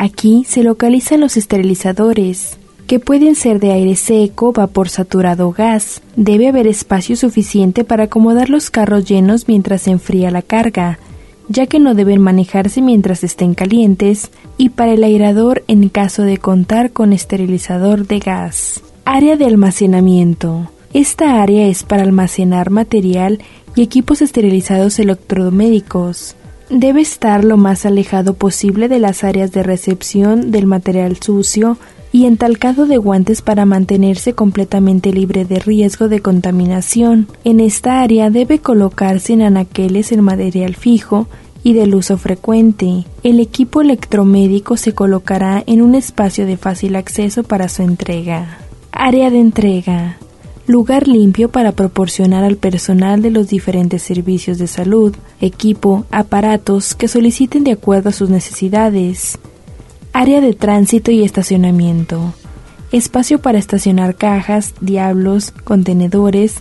Aquí 0.00 0.44
se 0.46 0.62
localizan 0.62 1.18
los 1.18 1.36
esterilizadores, 1.36 2.56
que 2.86 3.00
pueden 3.00 3.34
ser 3.34 3.58
de 3.58 3.72
aire 3.72 3.96
seco, 3.96 4.52
vapor 4.52 4.88
saturado 4.88 5.48
o 5.48 5.52
gas. 5.52 6.02
Debe 6.14 6.46
haber 6.46 6.68
espacio 6.68 7.16
suficiente 7.16 7.82
para 7.82 8.04
acomodar 8.04 8.48
los 8.48 8.70
carros 8.70 9.06
llenos 9.06 9.48
mientras 9.48 9.82
se 9.82 9.90
enfría 9.90 10.30
la 10.30 10.42
carga, 10.42 11.00
ya 11.48 11.66
que 11.66 11.80
no 11.80 11.96
deben 11.96 12.20
manejarse 12.20 12.80
mientras 12.80 13.24
estén 13.24 13.54
calientes, 13.54 14.30
y 14.56 14.68
para 14.68 14.92
el 14.92 15.02
airador 15.02 15.64
en 15.66 15.88
caso 15.88 16.22
de 16.22 16.38
contar 16.38 16.92
con 16.92 17.12
esterilizador 17.12 18.06
de 18.06 18.20
gas. 18.20 18.80
Área 19.04 19.36
de 19.36 19.46
almacenamiento. 19.46 20.70
Esta 20.94 21.42
área 21.42 21.66
es 21.66 21.82
para 21.82 22.04
almacenar 22.04 22.70
material 22.70 23.40
y 23.74 23.82
equipos 23.82 24.22
esterilizados 24.22 25.00
electrodomésticos. 25.00 26.36
Debe 26.70 27.00
estar 27.00 27.44
lo 27.44 27.56
más 27.56 27.86
alejado 27.86 28.34
posible 28.34 28.88
de 28.88 28.98
las 28.98 29.24
áreas 29.24 29.52
de 29.52 29.62
recepción 29.62 30.50
del 30.50 30.66
material 30.66 31.16
sucio, 31.16 31.78
y 32.12 32.26
entalcado 32.26 32.86
de 32.86 32.96
guantes 32.96 33.42
para 33.42 33.66
mantenerse 33.66 34.32
completamente 34.32 35.12
libre 35.12 35.44
de 35.44 35.58
riesgo 35.58 36.08
de 36.08 36.20
contaminación. 36.20 37.28
En 37.44 37.60
esta 37.60 38.00
área 38.00 38.30
debe 38.30 38.60
colocarse 38.60 39.34
en 39.34 39.42
anaqueles 39.42 40.12
el 40.12 40.22
material 40.22 40.74
fijo 40.74 41.28
y 41.62 41.74
del 41.74 41.94
uso 41.94 42.16
frecuente. 42.16 43.04
El 43.22 43.40
equipo 43.40 43.82
electromédico 43.82 44.76
se 44.76 44.94
colocará 44.94 45.62
en 45.66 45.82
un 45.82 45.94
espacio 45.94 46.46
de 46.46 46.56
fácil 46.56 46.96
acceso 46.96 47.42
para 47.42 47.68
su 47.68 47.82
entrega. 47.82 48.58
Área 48.92 49.30
de 49.30 49.40
entrega. 49.40 50.18
Lugar 50.68 51.08
limpio 51.08 51.50
para 51.50 51.72
proporcionar 51.72 52.44
al 52.44 52.56
personal 52.56 53.22
de 53.22 53.32
los 53.32 53.48
diferentes 53.48 54.02
servicios 54.02 54.58
de 54.58 54.68
salud, 54.68 55.16
equipo, 55.40 56.06
aparatos 56.12 56.94
que 56.94 57.08
soliciten 57.08 57.64
de 57.64 57.72
acuerdo 57.72 58.10
a 58.10 58.12
sus 58.12 58.30
necesidades 58.30 59.38
área 60.12 60.40
de 60.40 60.52
tránsito 60.52 61.10
y 61.10 61.22
estacionamiento, 61.22 62.34
espacio 62.92 63.40
para 63.40 63.58
estacionar 63.58 64.16
cajas, 64.16 64.74
diablos, 64.80 65.52
contenedores, 65.64 66.56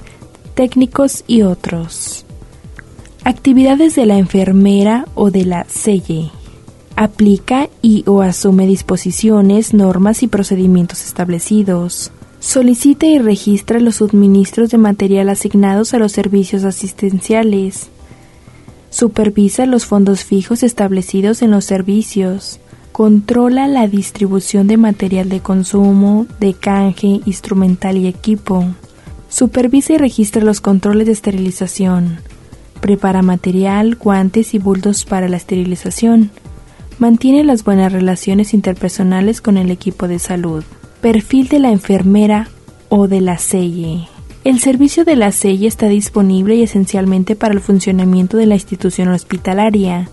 técnicos 0.53 1.23
y 1.27 1.41
otros. 1.41 2.25
Actividades 3.23 3.95
de 3.95 4.05
la 4.05 4.17
enfermera 4.17 5.05
o 5.15 5.31
de 5.31 5.45
la 5.45 5.65
selle. 5.65 6.31
Aplica 6.95 7.67
y 7.81 8.03
o 8.07 8.21
asume 8.21 8.67
disposiciones, 8.67 9.73
normas 9.73 10.23
y 10.23 10.27
procedimientos 10.27 11.03
establecidos. 11.03 12.11
Solicita 12.47 13.05
y 13.05 13.19
registra 13.19 13.81
los 13.81 13.95
suministros 13.95 14.69
de 14.69 14.77
material 14.77 15.27
asignados 15.27 15.93
a 15.93 15.97
los 15.97 16.13
servicios 16.13 16.63
asistenciales. 16.63 17.89
Supervisa 18.89 19.65
los 19.65 19.85
fondos 19.85 20.23
fijos 20.23 20.63
establecidos 20.63 21.41
en 21.41 21.51
los 21.51 21.65
servicios 21.65 22.61
controla 22.93 23.67
la 23.67 23.89
distribución 23.89 24.67
de 24.67 24.77
material 24.77 25.27
de 25.27 25.41
consumo, 25.41 26.25
de 26.39 26.53
canje, 26.53 27.19
instrumental 27.25 27.97
y 27.97 28.07
equipo. 28.07 28.63
Supervisa 29.27 29.95
y 29.95 29.97
registra 29.97 30.41
los 30.41 30.61
controles 30.61 31.07
de 31.07 31.11
esterilización. 31.11 32.19
Prepara 32.79 33.23
material, 33.23 33.95
guantes 33.95 34.53
y 34.53 34.59
bultos 34.59 35.03
para 35.03 35.27
la 35.27 35.35
esterilización. 35.35 36.31
Mantiene 36.97 37.43
las 37.43 37.65
buenas 37.65 37.91
relaciones 37.91 38.53
interpersonales 38.53 39.41
con 39.41 39.57
el 39.57 39.69
equipo 39.69 40.07
de 40.07 40.19
salud. 40.19 40.63
Perfil 41.01 41.47
de 41.47 41.59
la 41.59 41.71
enfermera 41.71 42.49
o 42.89 43.07
de 43.07 43.21
la 43.21 43.37
selle. 43.37 44.07
El 44.43 44.59
servicio 44.59 45.05
de 45.05 45.15
la 45.15 45.31
selle 45.31 45.67
está 45.67 45.87
disponible 45.87 46.55
y 46.55 46.63
esencialmente 46.63 47.35
para 47.35 47.53
el 47.53 47.59
funcionamiento 47.61 48.35
de 48.35 48.47
la 48.47 48.55
institución 48.55 49.09
hospitalaria. 49.09 50.09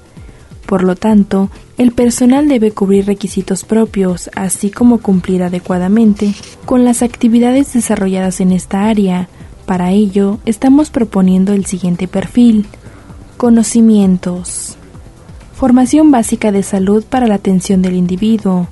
Por 0.66 0.84
lo 0.84 0.94
tanto, 0.94 1.50
el 1.78 1.92
personal 1.92 2.48
debe 2.48 2.72
cubrir 2.72 3.06
requisitos 3.06 3.64
propios, 3.64 4.28
así 4.34 4.70
como 4.70 4.98
cumplir 4.98 5.42
adecuadamente 5.42 6.34
con 6.66 6.84
las 6.84 7.02
actividades 7.02 7.72
desarrolladas 7.72 8.40
en 8.40 8.52
esta 8.52 8.84
área. 8.84 9.28
Para 9.64 9.90
ello, 9.90 10.38
estamos 10.44 10.90
proponiendo 10.90 11.54
el 11.54 11.64
siguiente 11.64 12.08
perfil. 12.08 12.66
Conocimientos. 13.38 14.76
Formación 15.54 16.10
básica 16.10 16.52
de 16.52 16.62
salud 16.62 17.04
para 17.08 17.26
la 17.26 17.36
atención 17.36 17.80
del 17.80 17.94
individuo. 17.94 18.68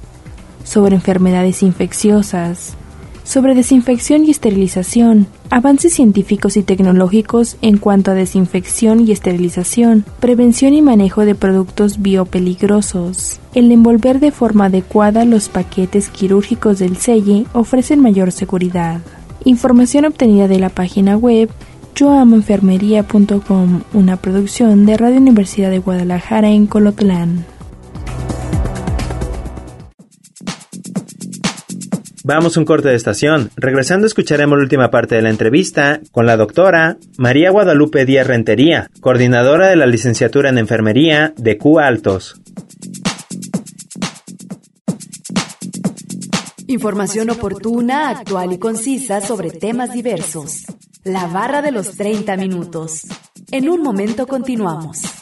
Sobre 0.65 0.95
enfermedades 0.95 1.63
infecciosas 1.63 2.77
sobre 3.25 3.55
desinfección 3.55 4.25
y 4.25 4.31
esterilización, 4.31 5.27
avances 5.49 5.95
científicos 5.95 6.57
y 6.57 6.63
tecnológicos 6.63 7.57
en 7.63 7.79
cuanto 7.79 8.11
a 8.11 8.15
desinfección 8.15 9.07
y 9.07 9.13
esterilización, 9.13 10.05
prevención 10.21 10.75
y 10.75 10.83
manejo 10.83 11.25
de 11.25 11.35
productos 11.35 12.03
biopeligrosos. 12.03 13.39
El 13.55 13.71
envolver 13.71 14.19
de 14.19 14.33
forma 14.33 14.67
adecuada 14.67 15.25
los 15.25 15.49
paquetes 15.49 16.09
quirúrgicos 16.09 16.79
del 16.79 16.97
selle 16.97 17.47
ofrece 17.53 17.97
mayor 17.97 18.33
seguridad. 18.33 19.01
Información 19.45 20.05
obtenida 20.05 20.49
de 20.49 20.59
la 20.59 20.69
página 20.69 21.17
web 21.17 21.49
yoamoenfermería.com, 21.95 23.83
una 23.93 24.17
producción 24.17 24.87
de 24.87 24.97
Radio 24.97 25.19
Universidad 25.19 25.71
de 25.71 25.79
Guadalajara 25.79 26.51
en 26.51 26.67
Colotlán. 26.67 27.45
Vamos 32.25 32.57
un 32.57 32.65
corte 32.65 32.89
de 32.89 32.95
estación. 32.95 33.51
Regresando 33.57 34.07
escucharemos 34.07 34.57
la 34.57 34.63
última 34.63 34.91
parte 34.91 35.17
de 35.17 35.23
la 35.23 35.31
entrevista 35.31 36.01
con 36.13 36.25
la 36.25 36.37
doctora 36.37 36.97
María 37.19 37.51
Guadalupe 37.51 38.05
Díaz 38.05 38.29
Rentería, 38.29 38.91
coordinadora 39.01 39.69
de 39.69 39.77
la 39.77 39.87
licenciatura 39.87 40.51
en 40.51 40.59
enfermería 40.59 41.35
de 41.37 41.59
Q 41.59 41.81
Altos. 41.81 42.41
Información 46.69 47.31
oportuna, 47.31 48.09
actual 48.11 48.53
y 48.53 48.59
concisa 48.59 49.21
sobre 49.21 49.51
temas 49.51 49.93
diversos. 49.93 50.65
La 51.03 51.27
barra 51.27 51.61
de 51.61 51.73
los 51.73 51.97
30 51.97 52.37
minutos. 52.37 53.03
En 53.51 53.69
un 53.69 53.83
momento 53.83 54.29
continuamos. 54.29 55.22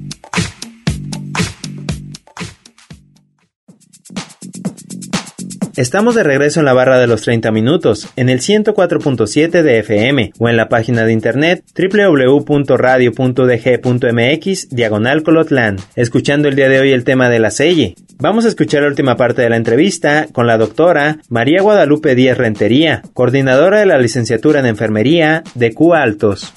Estamos 5.77 6.15
de 6.15 6.23
regreso 6.23 6.59
en 6.59 6.65
la 6.65 6.73
barra 6.73 6.99
de 6.99 7.07
los 7.07 7.21
30 7.21 7.49
minutos, 7.51 8.09
en 8.17 8.27
el 8.27 8.39
104.7 8.39 9.61
de 9.61 9.79
FM 9.79 10.33
o 10.37 10.49
en 10.49 10.57
la 10.57 10.67
página 10.67 11.05
de 11.05 11.13
internet 11.13 11.63
www.radio.dg.mx 11.77 14.69
diagonal 14.69 15.23
colotlan, 15.23 15.77
escuchando 15.95 16.49
el 16.49 16.57
día 16.57 16.67
de 16.67 16.81
hoy 16.81 16.91
el 16.91 17.05
tema 17.05 17.29
de 17.29 17.39
la 17.39 17.51
selle. 17.51 17.95
Vamos 18.19 18.43
a 18.43 18.49
escuchar 18.49 18.81
la 18.81 18.89
última 18.89 19.15
parte 19.15 19.43
de 19.43 19.49
la 19.49 19.55
entrevista 19.55 20.27
con 20.33 20.45
la 20.45 20.57
doctora 20.57 21.19
María 21.29 21.61
Guadalupe 21.61 22.15
Díaz 22.15 22.37
Rentería, 22.37 23.01
coordinadora 23.13 23.79
de 23.79 23.85
la 23.85 23.97
licenciatura 23.97 24.59
en 24.59 24.65
enfermería 24.65 25.41
de 25.55 25.73
Q 25.73 25.93
Altos. 25.93 26.53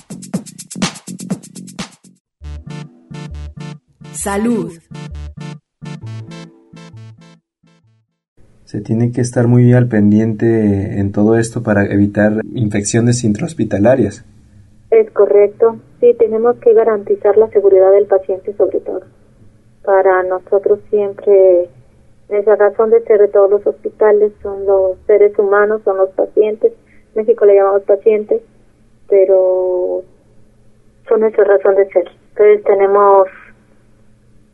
Salud. 4.13 4.73
Se 8.65 8.81
tiene 8.81 9.13
que 9.13 9.21
estar 9.21 9.47
muy 9.47 9.73
al 9.73 9.89
pendiente 9.89 10.99
en 10.99 11.13
todo 11.13 11.37
esto 11.37 11.63
para 11.63 11.85
evitar 11.85 12.41
infecciones 12.55 13.23
intrahospitalarias. 13.25 14.25
Es 14.91 15.11
correcto. 15.11 15.77
Sí, 16.01 16.15
tenemos 16.19 16.57
que 16.57 16.73
garantizar 16.73 17.37
la 17.37 17.49
seguridad 17.49 17.91
del 17.93 18.07
paciente 18.07 18.55
sobre 18.57 18.81
todo. 18.81 19.03
Para 19.85 20.23
nosotros 20.23 20.81
siempre 20.89 21.69
esa 22.29 22.57
razón 22.57 22.91
de 22.91 23.03
ser 23.03 23.21
de 23.21 23.29
todos 23.29 23.51
los 23.51 23.67
hospitales 23.67 24.33
son 24.43 24.65
los 24.65 24.97
seres 25.07 25.39
humanos, 25.39 25.83
son 25.85 25.99
los 25.99 26.11
pacientes. 26.11 26.73
México 27.15 27.45
le 27.45 27.57
llamamos 27.57 27.83
pacientes, 27.83 28.41
pero 29.09 30.03
son 31.09 31.21
nuestra 31.21 31.45
razón 31.45 31.77
de 31.77 31.87
ser. 31.91 32.11
Entonces 32.31 32.65
tenemos 32.65 33.29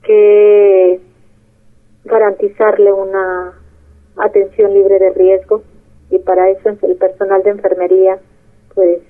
que 0.03 1.01
garantizarle 2.05 2.93
una 2.93 3.60
atención 4.23 4.75
libre 4.75 4.99
de 4.99 5.11
riesgo. 5.11 5.63
Y 6.11 6.19
para 6.19 6.51
eso 6.51 6.71
el 6.83 6.97
personal 6.97 7.43
de 7.43 7.51
enfermería 7.51 8.19
pues 8.75 9.01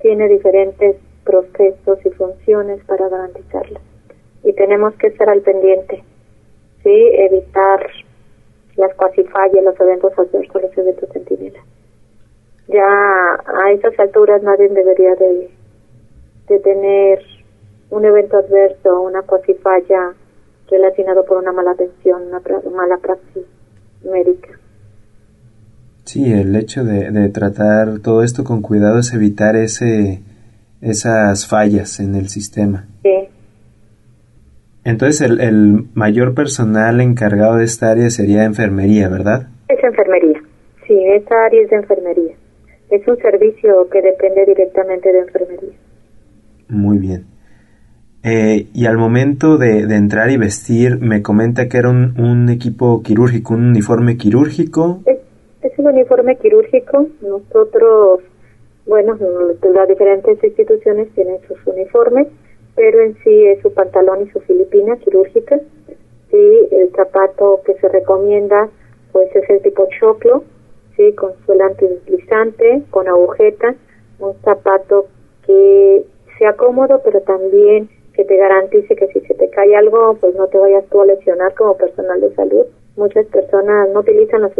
tiene 0.00 0.28
diferentes 0.28 0.96
procesos 1.24 1.98
y 2.04 2.10
funciones 2.10 2.82
para 2.84 3.08
garantizarla 3.08 3.80
y 4.44 4.52
tenemos 4.52 4.94
que 4.94 5.08
estar 5.08 5.28
al 5.28 5.42
pendiente 5.42 6.04
sí 6.82 7.10
evitar 7.14 7.90
las 8.76 8.94
cuasifallas 8.94 9.64
los 9.64 9.78
eventos 9.80 10.12
adversos 10.16 10.62
los 10.62 10.78
eventos 10.78 11.08
centinelas 11.12 11.64
ya 12.68 12.84
a 12.84 13.72
esas 13.72 13.98
alturas 13.98 14.42
nadie 14.42 14.68
debería 14.68 15.16
de, 15.16 15.50
de 16.48 16.58
tener 16.60 17.22
un 17.90 18.04
evento 18.04 18.36
adverso 18.36 19.00
una 19.00 19.22
cuasifalla 19.22 20.14
relacionado 20.68 21.24
por 21.24 21.38
una 21.38 21.52
mala 21.52 21.72
atención 21.72 22.22
una 22.28 22.40
mala 22.70 22.98
praxis 22.98 23.44
médica. 24.04 24.50
Sí, 26.04 26.32
el 26.32 26.54
hecho 26.54 26.84
de, 26.84 27.28
tratar 27.30 27.98
todo 27.98 28.22
esto 28.22 28.44
con 28.44 28.62
cuidado 28.62 29.00
es 29.00 29.12
evitar 29.12 29.56
ese, 29.56 30.20
esas 30.80 31.46
fallas 31.46 31.98
en 31.98 32.14
el 32.14 32.28
sistema. 32.28 32.86
Sí. 33.02 33.28
Entonces, 34.84 35.20
el, 35.20 35.40
el 35.40 35.84
mayor 35.94 36.34
personal 36.34 37.00
encargado 37.00 37.56
de 37.56 37.64
esta 37.64 37.90
área 37.90 38.08
sería 38.10 38.44
enfermería, 38.44 39.08
¿verdad? 39.08 39.48
Es 39.68 39.82
enfermería, 39.82 40.40
sí, 40.86 40.94
esta 41.06 41.46
área 41.46 41.62
es 41.62 41.70
de 41.70 41.76
enfermería. 41.76 42.34
Es 42.88 43.06
un 43.08 43.16
servicio 43.16 43.88
que 43.90 44.00
depende 44.00 44.46
directamente 44.46 45.12
de 45.12 45.18
enfermería. 45.18 45.74
Muy 46.68 46.98
bien. 46.98 47.35
Eh, 48.28 48.66
y 48.74 48.86
al 48.86 48.98
momento 48.98 49.56
de, 49.56 49.82
entrar 49.82 50.30
y 50.30 50.36
vestir, 50.36 50.98
me 50.98 51.22
comenta 51.22 51.68
que 51.68 51.78
era 51.78 51.90
un, 51.90 52.48
equipo 52.48 53.00
quirúrgico, 53.00 53.54
un 53.54 53.68
uniforme 53.68 54.16
quirúrgico. 54.16 54.98
Es, 55.06 55.18
es 55.62 55.78
un 55.78 55.86
uniforme 55.86 56.34
quirúrgico. 56.34 57.06
Nosotros, 57.20 58.22
bueno, 58.84 59.16
las 59.72 59.88
diferentes 59.88 60.42
instituciones 60.42 61.08
tienen 61.14 61.38
sus 61.46 61.64
uniformes, 61.66 62.26
pero 62.74 63.00
en 63.00 63.14
sí 63.22 63.46
es 63.46 63.62
su 63.62 63.72
pantalón 63.72 64.26
y 64.26 64.30
su 64.30 64.40
filipina 64.40 64.96
quirúrgica. 64.96 65.60
Sí, 66.32 66.68
el 66.72 66.90
zapato 66.96 67.60
que 67.64 67.74
se 67.74 67.88
recomienda, 67.88 68.68
pues 69.12 69.28
es 69.36 69.48
el 69.50 69.62
tipo 69.62 69.86
choclo, 70.00 70.42
sí, 70.96 71.12
con 71.12 71.30
suela 71.46 71.66
antideslizante, 71.66 72.82
con 72.90 73.06
agujeta, 73.06 73.76
un 74.18 74.34
zapato 74.42 75.06
que 75.46 76.04
sea 76.40 76.54
cómodo, 76.54 77.00
pero 77.04 77.20
también 77.20 77.88
que 78.16 78.24
te 78.24 78.36
garantice 78.36 78.96
que 78.96 79.06
si 79.08 79.20
se 79.20 79.34
te 79.34 79.50
cae 79.50 79.76
algo, 79.76 80.16
pues 80.18 80.34
no 80.34 80.46
te 80.46 80.56
vayas 80.56 80.86
tú 80.86 81.02
a 81.02 81.04
lesionar 81.06 81.54
como 81.54 81.76
personal 81.76 82.18
de 82.18 82.34
salud. 82.34 82.64
Muchas 82.96 83.26
personas 83.26 83.90
no 83.90 84.00
utilizan 84.00 84.40
los 84.40 84.52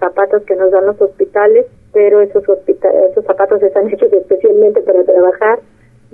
zapatos 0.00 0.42
que 0.44 0.56
nos 0.56 0.70
dan 0.70 0.86
los 0.86 1.00
hospitales, 1.00 1.66
pero 1.92 2.22
esos, 2.22 2.42
zapatos 3.26 3.62
están 3.62 3.88
hechos 3.92 4.10
especialmente 4.12 4.80
para 4.80 5.04
trabajar, 5.04 5.60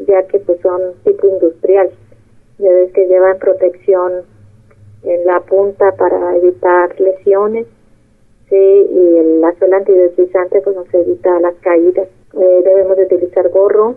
ya 0.09 0.25
que 0.25 0.41
pues 0.41 0.61
son 0.61 0.95
tipo 1.05 1.29
industrial. 1.29 1.89
Ya 2.59 2.73
ves 2.73 2.93
que 2.93 3.07
llevan 3.07 3.39
protección 3.39 4.25
en 5.05 5.25
la 5.25 5.39
punta 5.41 5.93
para 5.93 6.37
evitar 6.37 7.01
lesiones, 7.01 7.69
sí, 8.49 8.57
y 8.57 9.39
la 9.39 9.55
suela 9.55 9.77
antideslizante 9.77 10.61
pues 10.63 10.75
nos 10.75 10.93
evita 10.93 11.39
las 11.39 11.55
caídas. 11.61 12.09
Eh, 12.35 12.63
debemos 12.65 12.97
de 12.97 13.05
utilizar 13.05 13.49
gorro, 13.51 13.95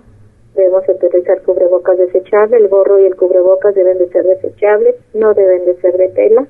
Debemos 0.56 0.84
utilizar 0.88 1.42
cubrebocas 1.44 1.98
desechables, 1.98 2.62
el 2.62 2.68
gorro 2.68 3.00
y 3.00 3.06
el 3.06 3.16
cubrebocas 3.16 3.74
deben 3.74 3.98
de 3.98 4.10
ser 4.10 4.26
desechables, 4.26 4.96
no 5.14 5.34
deben 5.34 5.66
de 5.66 5.76
ser 5.82 5.96
de 5.98 6.10
tela. 6.10 6.46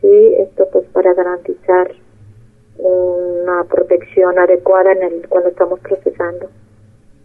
Sí, 0.00 0.34
esto 0.38 0.68
pues 0.72 0.84
para 0.92 1.14
garantizar 1.14 1.92
una 2.76 3.64
protección 3.64 4.38
adecuada 4.38 4.92
en 4.92 5.02
el, 5.02 5.28
cuando 5.28 5.50
estamos 5.50 5.80
procesando 5.80 6.48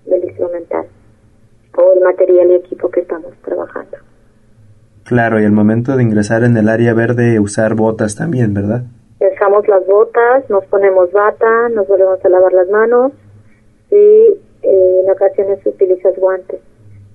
el 0.06 0.24
instrumental 0.24 0.86
o 1.78 1.94
el 1.94 2.02
material 2.02 2.52
y 2.52 2.56
equipo 2.56 2.90
que 2.90 3.02
estamos 3.02 3.34
trabajando. 3.44 3.98
Claro, 5.06 5.40
y 5.40 5.46
al 5.46 5.52
momento 5.52 5.96
de 5.96 6.04
ingresar 6.04 6.44
en 6.44 6.58
el 6.58 6.68
área 6.68 6.94
verde 6.94 7.40
usar 7.40 7.76
botas 7.76 8.16
también, 8.16 8.54
¿verdad? 8.54 8.84
Dejamos 9.20 9.68
las 9.68 9.86
botas, 9.86 10.50
nos 10.50 10.66
ponemos 10.66 11.12
bata, 11.12 11.70
nos 11.70 11.88
volvemos 11.88 12.24
a 12.24 12.30
lavar 12.30 12.54
las 12.54 12.70
manos, 12.70 13.12
sí, 13.90 14.42
eh, 14.66 15.02
en 15.04 15.10
ocasiones 15.10 15.60
utilizas 15.66 16.18
guantes. 16.18 16.60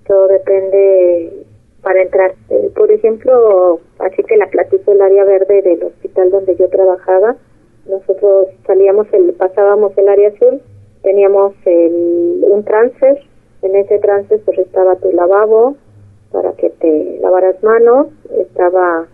Todo 0.07 0.29
depende 0.29 1.45
para 1.83 2.03
entrar. 2.03 2.35
Eh, 2.49 2.71
por 2.75 2.91
ejemplo, 2.91 3.81
así 3.99 4.23
que 4.23 4.37
la 4.37 4.49
platico 4.49 4.93
el 4.93 5.01
área 5.01 5.25
verde 5.25 5.63
del 5.63 5.83
hospital 5.85 6.31
donde 6.31 6.57
yo 6.57 6.69
trabajaba. 6.69 7.37
Nosotros 7.87 8.49
salíamos, 8.67 9.07
el, 9.13 9.33
pasábamos 9.33 9.97
el 9.99 10.09
área 10.09 10.29
azul, 10.29 10.61
teníamos 11.03 11.55
el, 11.65 12.45
un 12.49 12.65
transfer. 12.65 13.19
En 13.63 13.77
ese 13.77 13.99
transfer 13.99 14.41
pues 14.45 14.59
estaba 14.59 14.97
tu 14.97 15.13
lavabo 15.13 15.77
para 16.33 16.53
que 16.53 16.71
te 16.71 17.19
lavaras 17.21 17.63
manos, 17.63 18.07
estaba 18.39 19.07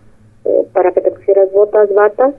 eh, 0.45 0.67
para 0.73 0.91
que 0.91 1.01
te 1.01 1.11
pusieras 1.11 1.51
botas, 1.51 1.91
batas, 1.93 2.35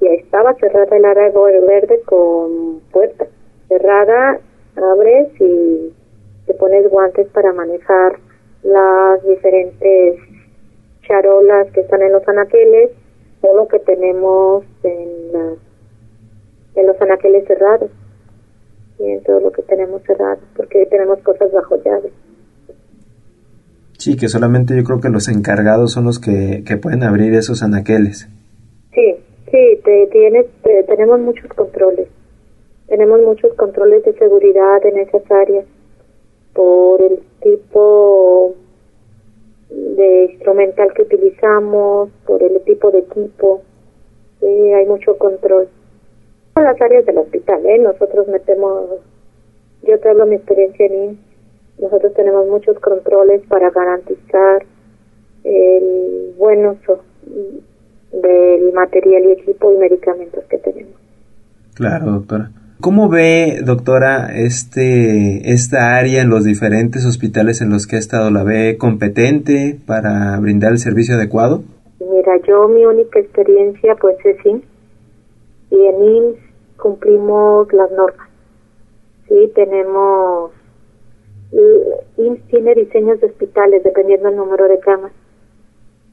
y 0.00 0.06
estaba 0.06 0.54
cerrada 0.54 0.96
el 0.96 1.04
área 1.04 1.30
verde 1.30 2.00
con 2.06 2.80
puerta 2.92 3.26
cerrada 3.68 4.40
abres 4.76 5.28
y 5.40 5.92
te 6.46 6.54
pones 6.54 6.88
guantes 6.90 7.28
para 7.28 7.52
manejar 7.52 8.18
las 8.62 9.24
diferentes 9.26 10.16
charolas 11.02 11.70
que 11.72 11.80
están 11.80 12.02
en 12.02 12.12
los 12.12 12.26
anaqueles 12.28 12.90
o 13.42 13.56
lo 13.56 13.68
que 13.68 13.78
tenemos 13.80 14.64
en, 14.82 15.58
en 16.74 16.86
los 16.86 17.00
anaqueles 17.00 17.46
cerrados 17.46 17.90
y 18.98 19.12
en 19.12 19.22
todo 19.22 19.40
lo 19.40 19.52
que 19.52 19.62
tenemos 19.62 20.02
cerrado 20.02 20.40
porque 20.56 20.86
tenemos 20.86 21.20
cosas 21.20 21.50
bajo 21.52 21.76
llave. 21.82 22.10
Sí, 24.00 24.16
que 24.16 24.28
solamente 24.28 24.74
yo 24.74 24.82
creo 24.82 25.00
que 25.00 25.10
los 25.10 25.28
encargados 25.28 25.92
son 25.92 26.04
los 26.04 26.18
que, 26.18 26.62
que 26.66 26.78
pueden 26.78 27.02
abrir 27.02 27.34
esos 27.34 27.62
anaqueles. 27.62 28.30
Sí, 28.94 29.16
sí, 29.50 29.80
te, 29.84 30.06
tienes, 30.06 30.46
tenemos 30.86 31.20
muchos 31.20 31.46
controles. 31.48 32.08
Tenemos 32.90 33.22
muchos 33.22 33.54
controles 33.54 34.02
de 34.02 34.14
seguridad 34.14 34.84
en 34.84 34.98
esas 34.98 35.22
áreas 35.30 35.64
por 36.52 37.00
el 37.00 37.20
tipo 37.40 38.56
de 39.70 40.24
instrumental 40.32 40.92
que 40.94 41.02
utilizamos, 41.02 42.10
por 42.26 42.42
el 42.42 42.60
tipo 42.62 42.90
de 42.90 42.98
equipo. 42.98 43.62
hay 44.42 44.84
mucho 44.86 45.16
control. 45.18 45.68
En 46.56 46.64
las 46.64 46.82
áreas 46.82 47.06
del 47.06 47.18
hospital, 47.18 47.64
¿eh? 47.64 47.78
nosotros 47.78 48.26
metemos, 48.26 48.98
yo 49.84 50.00
te 50.00 50.12
mi 50.26 50.34
experiencia 50.34 50.86
en 50.86 51.04
INS, 51.10 51.18
nosotros 51.78 52.12
tenemos 52.14 52.48
muchos 52.48 52.76
controles 52.80 53.40
para 53.46 53.70
garantizar 53.70 54.66
el 55.44 56.34
buen 56.36 56.66
uso 56.66 57.04
del 58.10 58.72
material 58.72 59.26
y 59.26 59.30
equipo 59.30 59.72
y 59.72 59.76
medicamentos 59.76 60.42
que 60.46 60.58
tenemos. 60.58 60.94
Claro, 61.76 62.10
doctora. 62.10 62.50
¿Cómo 62.80 63.10
ve, 63.10 63.60
doctora, 63.62 64.30
este, 64.34 65.52
esta 65.52 65.98
área 65.98 66.22
en 66.22 66.30
los 66.30 66.44
diferentes 66.44 67.04
hospitales 67.04 67.60
en 67.60 67.68
los 67.68 67.86
que 67.86 67.96
ha 67.96 67.98
estado? 67.98 68.30
¿La 68.30 68.42
ve 68.42 68.78
competente 68.78 69.78
para 69.86 70.40
brindar 70.40 70.72
el 70.72 70.78
servicio 70.78 71.16
adecuado? 71.16 71.62
Mira, 72.00 72.38
yo 72.48 72.68
mi 72.68 72.86
única 72.86 73.20
experiencia 73.20 73.96
pues 74.00 74.16
es 74.24 74.46
IMSS 74.46 74.64
y 75.72 75.86
en 75.86 76.04
IMSS 76.04 76.38
cumplimos 76.78 77.70
las 77.74 77.90
normas. 77.90 78.28
Sí, 79.28 79.52
tenemos, 79.54 80.52
IMSS 82.16 82.46
tiene 82.48 82.74
diseños 82.76 83.20
de 83.20 83.26
hospitales 83.26 83.84
dependiendo 83.84 84.28
del 84.28 84.38
número 84.38 84.68
de 84.68 84.78
camas. 84.78 85.12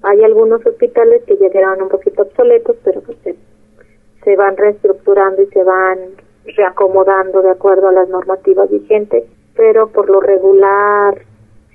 Hay 0.03 0.21
algunos 0.21 0.65
hospitales 0.65 1.23
que 1.25 1.37
ya 1.37 1.49
quedaron 1.49 1.83
un 1.83 1.89
poquito 1.89 2.23
obsoletos, 2.23 2.75
pero 2.83 3.01
pues 3.01 3.17
se 3.23 4.35
van 4.35 4.57
reestructurando 4.57 5.41
y 5.41 5.47
se 5.47 5.63
van 5.63 6.26
reacomodando 6.55 7.41
de 7.41 7.51
acuerdo 7.51 7.89
a 7.89 7.91
las 7.91 8.09
normativas 8.09 8.69
vigentes, 8.69 9.25
pero 9.55 9.87
por 9.89 10.09
lo 10.09 10.21
regular 10.21 11.21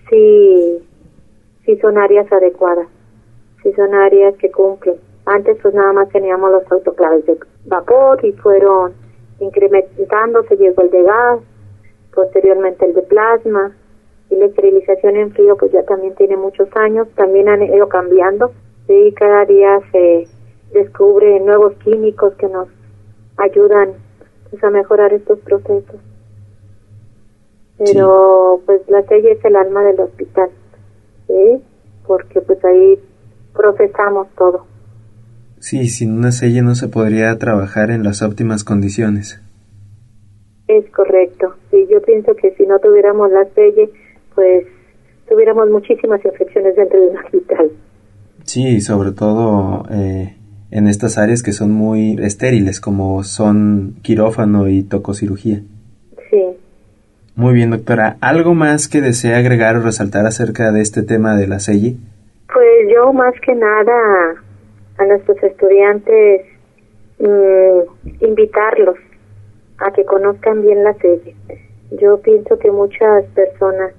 sí, 0.09 0.79
sí 1.65 1.77
son 1.79 1.99
áreas 1.99 2.31
adecuadas, 2.33 2.89
sí 3.63 3.73
son 3.75 3.95
áreas 3.95 4.35
que 4.37 4.51
cumplen. 4.51 4.97
Antes 5.27 5.59
pues 5.63 5.75
nada 5.75 5.93
más 5.93 6.09
teníamos 6.09 6.51
los 6.51 6.71
autoclaves 6.73 7.27
de 7.27 7.39
vapor 7.67 8.25
y 8.25 8.33
fueron 8.33 8.95
incrementando, 9.41 10.43
se 10.45 10.57
llegó 10.57 10.83
el 10.83 10.91
de 10.91 11.03
gas, 11.03 11.41
posteriormente 12.15 12.87
el 12.87 12.95
de 12.95 13.03
plasma 13.03 13.77
y 14.31 14.37
la 14.37 14.47
esterilización 14.47 15.17
en 15.17 15.33
frío 15.33 15.57
pues 15.57 15.73
ya 15.73 15.83
también 15.85 16.15
tiene 16.15 16.37
muchos 16.37 16.69
años, 16.77 17.09
también 17.15 17.49
han 17.49 17.63
ido 17.63 17.89
cambiando 17.89 18.53
y 18.89 19.13
cada 19.13 19.45
día 19.45 19.81
se 19.91 20.29
descubre 20.73 21.39
nuevos 21.41 21.75
químicos 21.85 22.35
que 22.35 22.49
nos 22.49 22.69
ayudan 23.37 23.95
pues, 24.53 24.62
a 24.62 24.71
mejorar 24.71 25.12
estos 25.12 25.41
procesos. 25.41 26.01
Pero 27.79 28.61
pues 28.65 28.83
la 28.88 29.03
sella 29.03 29.33
es 29.33 29.45
el 29.45 29.57
alma 29.57 29.83
del 29.83 29.99
hospital, 29.99 30.51
¿sí? 31.27 31.62
porque 32.07 32.41
pues 32.43 32.65
ahí 32.65 32.99
procesamos 33.55 34.29
todo. 34.37 34.67
Sí, 35.59 35.88
sin 35.88 36.12
una 36.12 36.33
sella 36.33 36.62
no 36.62 36.75
se 36.75 36.88
podría 36.88 37.37
trabajar 37.38 37.91
en 37.91 38.05
las 38.05 38.23
óptimas 38.23 38.62
condiciones. 38.62 39.41
Es 40.69 40.88
correcto. 40.91 41.55
Sí, 41.71 41.87
yo 41.91 42.03
pienso 42.03 42.35
que 42.37 42.55
si 42.57 42.67
no 42.67 42.79
tuviéramos 42.79 43.31
la 43.33 43.45
sella, 43.55 43.88
pues 44.35 44.67
tuviéramos 45.29 45.71
muchísimas 45.71 46.25
infecciones 46.25 46.77
dentro 46.77 47.01
del 47.01 47.17
hospital. 47.17 47.71
Sí, 48.45 48.81
sobre 48.81 49.12
todo 49.12 49.85
eh, 49.91 50.37
en 50.73 50.89
estas 50.89 51.19
áreas 51.19 51.43
que 51.43 51.53
son 51.53 51.71
muy 51.71 52.17
estériles, 52.21 52.81
como 52.81 53.23
son 53.25 53.97
quirófano 54.03 54.69
y 54.69 54.83
tococirugía. 54.83 55.61
Sí. 56.31 56.43
Muy 57.37 57.53
bien, 57.53 57.71
doctora. 57.71 58.17
¿Algo 58.23 58.55
más 58.55 58.89
que 58.89 59.03
desea 59.03 59.37
agregar 59.37 59.77
o 59.77 59.83
resaltar 59.83 60.25
acerca 60.25 60.73
de 60.73 60.81
este 60.81 61.03
tema 61.03 61.37
de 61.37 61.47
la 61.47 61.59
SELLI? 61.59 61.99
Pues 62.53 62.89
yo 62.93 63.13
más 63.13 63.35
que 63.45 63.55
nada 63.55 64.43
a 64.97 65.05
nuestros 65.05 65.43
estudiantes 65.43 66.47
mm, 67.19 68.25
invitarlos 68.25 68.97
a 69.79 69.93
que 69.93 70.07
conozcan 70.07 70.63
bien 70.63 70.85
la 70.85 70.95
SELLI. 70.95 71.37
Yo 72.01 72.19
pienso 72.23 72.59
que 72.59 72.71
muchas 72.71 73.27
personas 73.35 73.93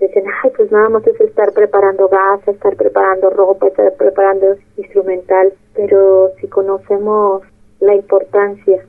dicen, 0.00 0.24
ay, 0.42 0.50
pues 0.56 0.70
nada 0.70 0.88
más 0.88 1.06
es 1.06 1.18
estar 1.20 1.52
preparando 1.52 2.08
gas, 2.08 2.46
estar 2.46 2.76
preparando 2.76 3.30
ropa, 3.30 3.68
estar 3.68 3.94
preparando 3.94 4.56
instrumental, 4.76 5.52
pero 5.74 6.32
si 6.40 6.48
conocemos 6.48 7.42
la 7.80 7.94
importancia 7.94 8.84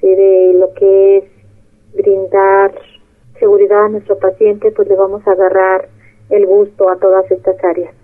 de 0.00 0.52
lo 0.54 0.72
que 0.74 1.18
es 1.18 1.24
brindar 1.94 2.72
seguridad 3.38 3.86
a 3.86 3.88
nuestro 3.88 4.18
paciente, 4.18 4.70
pues 4.70 4.88
le 4.88 4.96
vamos 4.96 5.26
a 5.26 5.32
agarrar 5.32 5.88
el 6.30 6.46
gusto 6.46 6.88
a 6.90 6.96
todas 6.96 7.30
estas 7.30 7.62
áreas. 7.64 7.94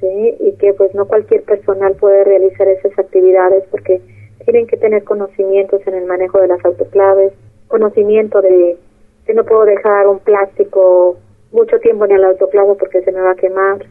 ¿sí? 0.00 0.36
Y 0.40 0.52
que 0.52 0.72
pues 0.74 0.94
no 0.94 1.06
cualquier 1.06 1.42
personal 1.42 1.94
puede 1.96 2.24
realizar 2.24 2.68
esas 2.68 2.98
actividades 2.98 3.64
porque 3.70 4.00
tienen 4.44 4.66
que 4.66 4.76
tener 4.76 5.04
conocimientos 5.04 5.86
en 5.86 5.94
el 5.94 6.06
manejo 6.06 6.40
de 6.40 6.48
las 6.48 6.64
autoclaves, 6.64 7.32
conocimiento 7.68 8.40
de 8.40 8.78
que 9.26 9.34
no 9.34 9.44
puedo 9.44 9.64
dejar 9.64 10.06
un 10.08 10.18
plástico 10.20 11.16
mucho 11.52 11.78
tiempo 11.80 12.04
en 12.04 12.12
el 12.12 12.24
autoclave 12.24 12.74
porque 12.76 13.02
se 13.02 13.12
me 13.12 13.20
va 13.20 13.32
a 13.32 13.36
quemar, 13.36 13.84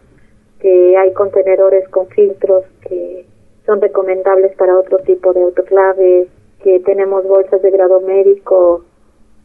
que 0.60 0.98
hay 0.98 1.14
contenedores 1.14 1.88
con 1.90 2.08
filtros 2.08 2.66
que 2.82 3.26
son 3.66 3.82
recomendables 3.82 4.56
para 4.56 4.78
otro 4.78 5.00
tipo 5.00 5.34
de 5.34 5.44
autoclave, 5.44 6.28
que 6.64 6.80
tenemos 6.82 7.26
bolsas 7.26 7.62
de 7.62 7.72
grado 7.72 8.02
médico 8.02 8.84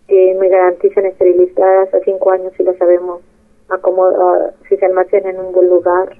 que 0.08 0.36
me 0.38 0.48
garantizan 0.48 1.06
esterilizadas 1.06 1.92
a 1.94 2.00
cinco 2.00 2.30
años 2.30 2.52
si 2.56 2.62
lo 2.62 2.74
sabemos 2.76 3.22
acomodar, 3.68 4.54
si 4.68 4.76
se 4.76 4.86
almacena 4.86 5.30
en 5.30 5.40
un 5.40 5.52
buen 5.52 5.68
lugar. 5.68 6.16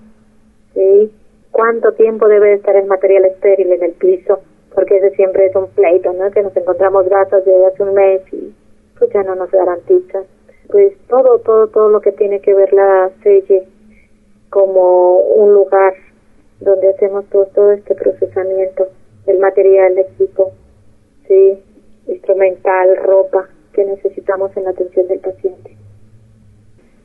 ¿sí? 0.75 1.13
¿Cuánto 1.51 1.93
tiempo 1.93 2.29
debe 2.29 2.55
estar 2.55 2.75
el 2.77 2.87
material 2.87 3.27
estéril 3.27 3.73
en 3.73 3.83
el 3.83 3.93
piso? 3.93 4.41
Porque 4.75 4.97
ese 4.97 5.11
siempre 5.11 5.47
es 5.47 5.55
un 5.55 5.69
pleito, 5.69 6.13
¿no? 6.13 6.31
Que 6.31 6.43
nos 6.43 6.57
encontramos 6.57 7.09
gastos 7.09 7.45
de 7.45 7.67
hace 7.67 7.83
un 7.83 7.95
mes 7.95 8.23
y 8.33 8.53
pues 8.99 9.11
ya 9.13 9.23
no 9.23 9.37
nos 9.37 9.51
garantizan 9.51 10.25
pues 10.69 10.97
todo, 11.09 11.39
todo, 11.41 11.69
todo 11.69 11.89
lo 11.89 12.01
que 12.01 12.13
tiene 12.13 12.41
que 12.41 12.55
ver 12.55 12.73
la 12.73 13.11
selle 13.23 13.65
como 14.51 15.19
un 15.19 15.53
lugar 15.53 15.95
donde 16.61 16.91
hacemos 16.91 17.25
todo, 17.27 17.47
todo 17.47 17.73
este 17.73 17.95
procesamiento 17.95 18.89
del 19.27 19.39
material, 19.39 19.99
equipo, 19.99 20.53
sí, 21.27 21.63
instrumental, 22.07 22.97
ropa 22.97 23.49
que 23.73 23.85
necesitamos 23.85 24.57
en 24.57 24.65
la 24.65 24.71
atención 24.71 25.09
del 25.09 25.21
paciente. 25.21 25.77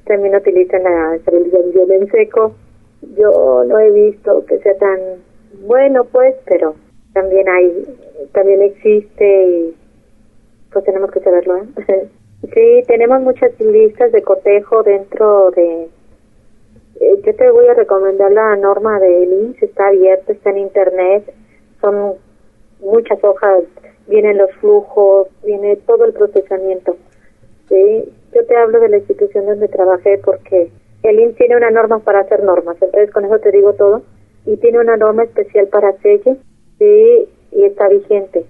También 0.06 0.36
utilizan 0.36 0.84
la 0.84 1.15
esterilización 1.15 1.91
en 1.91 2.12
seco. 2.12 2.54
Yo 3.17 3.63
no 3.65 3.80
he 3.80 3.91
visto 3.91 4.45
que 4.45 4.60
sea 4.60 4.78
tan 4.78 5.00
bueno, 5.65 6.04
pues, 6.06 6.36
pero 6.45 6.76
también 7.13 7.48
hay, 7.50 7.86
también 8.34 8.62
existe 8.62 9.43
y 9.43 9.76
pues 10.72 10.86
tenemos 10.86 11.12
que 11.12 11.19
saberlo, 11.22 11.58
¿eh? 11.58 12.10
Sí, 12.41 12.84
tenemos 12.88 13.21
muchas 13.21 13.60
listas 13.60 14.12
de 14.13 14.21
cotejo 14.21 14.82
dentro 14.84 15.52
de... 15.52 15.89
Eh, 17.02 17.21
yo 17.25 17.36
te 17.36 17.52
voy 17.52 17.67
a 17.67 17.73
recomendar 17.73 18.32
la 18.32 18.56
norma 18.56 18.99
de 18.99 19.23
INSS, 19.23 19.63
está 19.63 19.88
abierta, 19.88 20.32
está 20.32 20.49
en 20.49 20.58
internet, 20.60 21.34
son 21.82 22.15
muchas 22.80 23.21
hojas, 23.23 23.63
vienen 24.08 24.38
los 24.38 24.52
flujos, 24.56 25.28
viene 25.43 25.75
todo 25.86 26.06
el 26.06 26.13
procesamiento. 26.13 26.95
Sí, 27.67 28.10
yo 28.34 28.45
te 28.45 28.56
hablo 28.56 28.80
de 28.80 28.89
la 28.89 28.97
institución 28.97 29.45
donde 29.45 29.67
trabajé 29.67 30.19
porque 30.23 30.71
el 31.04 31.19
INS 31.19 31.36
tiene 31.36 31.58
una 31.58 31.71
norma 31.71 31.99
para 31.99 32.21
hacer 32.21 32.43
normas, 32.43 32.78
entonces 32.82 33.12
con 33.12 33.25
eso 33.25 33.39
te 33.39 33.52
digo 33.52 33.73
todo, 33.73 34.02
y 34.45 34.56
tiene 34.58 34.80
una 34.80 34.95
norma 34.97 35.23
especial 35.23 35.67
para 35.67 35.91
selle, 35.97 36.38
sí, 36.78 37.30
y 37.52 37.63
está 37.65 37.89
vigente. 37.89 38.45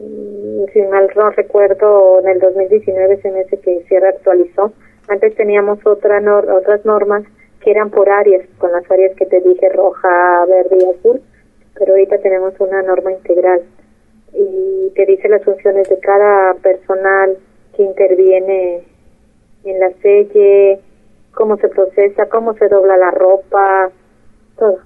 Mm, 0.00 0.64
si 0.72 0.82
mal 0.82 1.10
no 1.14 1.30
recuerdo, 1.30 2.20
en 2.20 2.28
el 2.28 2.40
2019 2.40 3.20
se 3.20 3.30
me 3.30 3.40
hace 3.40 3.58
que 3.60 3.84
se 3.88 4.00
reactualizó. 4.00 4.72
Antes 5.08 5.34
teníamos 5.34 5.84
otra 5.86 6.20
otras 6.56 6.84
normas 6.84 7.24
que 7.60 7.70
eran 7.70 7.90
por 7.90 8.08
áreas, 8.08 8.46
con 8.58 8.72
las 8.72 8.90
áreas 8.90 9.14
que 9.16 9.26
te 9.26 9.40
dije, 9.40 9.68
roja, 9.68 10.46
verde 10.46 10.78
y 10.80 10.98
azul, 10.98 11.20
pero 11.78 11.92
ahorita 11.92 12.18
tenemos 12.18 12.54
una 12.58 12.82
norma 12.82 13.12
integral 13.12 13.62
y 14.32 14.92
que 14.94 15.06
dice 15.06 15.28
las 15.28 15.44
funciones 15.44 15.88
de 15.88 15.98
cada 15.98 16.54
personal 16.54 17.36
que 17.76 17.82
interviene 17.82 18.84
en 19.64 19.80
la 19.80 19.90
selle, 20.00 20.80
cómo 21.34 21.56
se 21.58 21.68
procesa, 21.68 22.26
cómo 22.26 22.54
se 22.54 22.68
dobla 22.68 22.96
la 22.96 23.10
ropa, 23.10 23.90
todo 24.56 24.78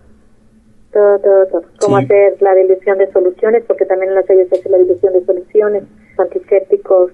todo, 0.95 1.19
todo, 1.19 1.47
todo. 1.47 1.63
Cómo 1.81 1.97
hacer 1.99 2.41
la 2.41 2.55
dilución 2.55 2.99
de 2.99 3.13
soluciones, 3.13 3.65
porque 3.67 3.85
también 3.85 4.11
en 4.11 4.15
las 4.15 4.27
sellos 4.27 4.49
se 4.49 4.61
hace 4.61 4.71
la 4.71 4.79
dilución 4.79 5.13
de 5.13 5.25
soluciones, 5.27 5.83
antisépticos 6.17 7.13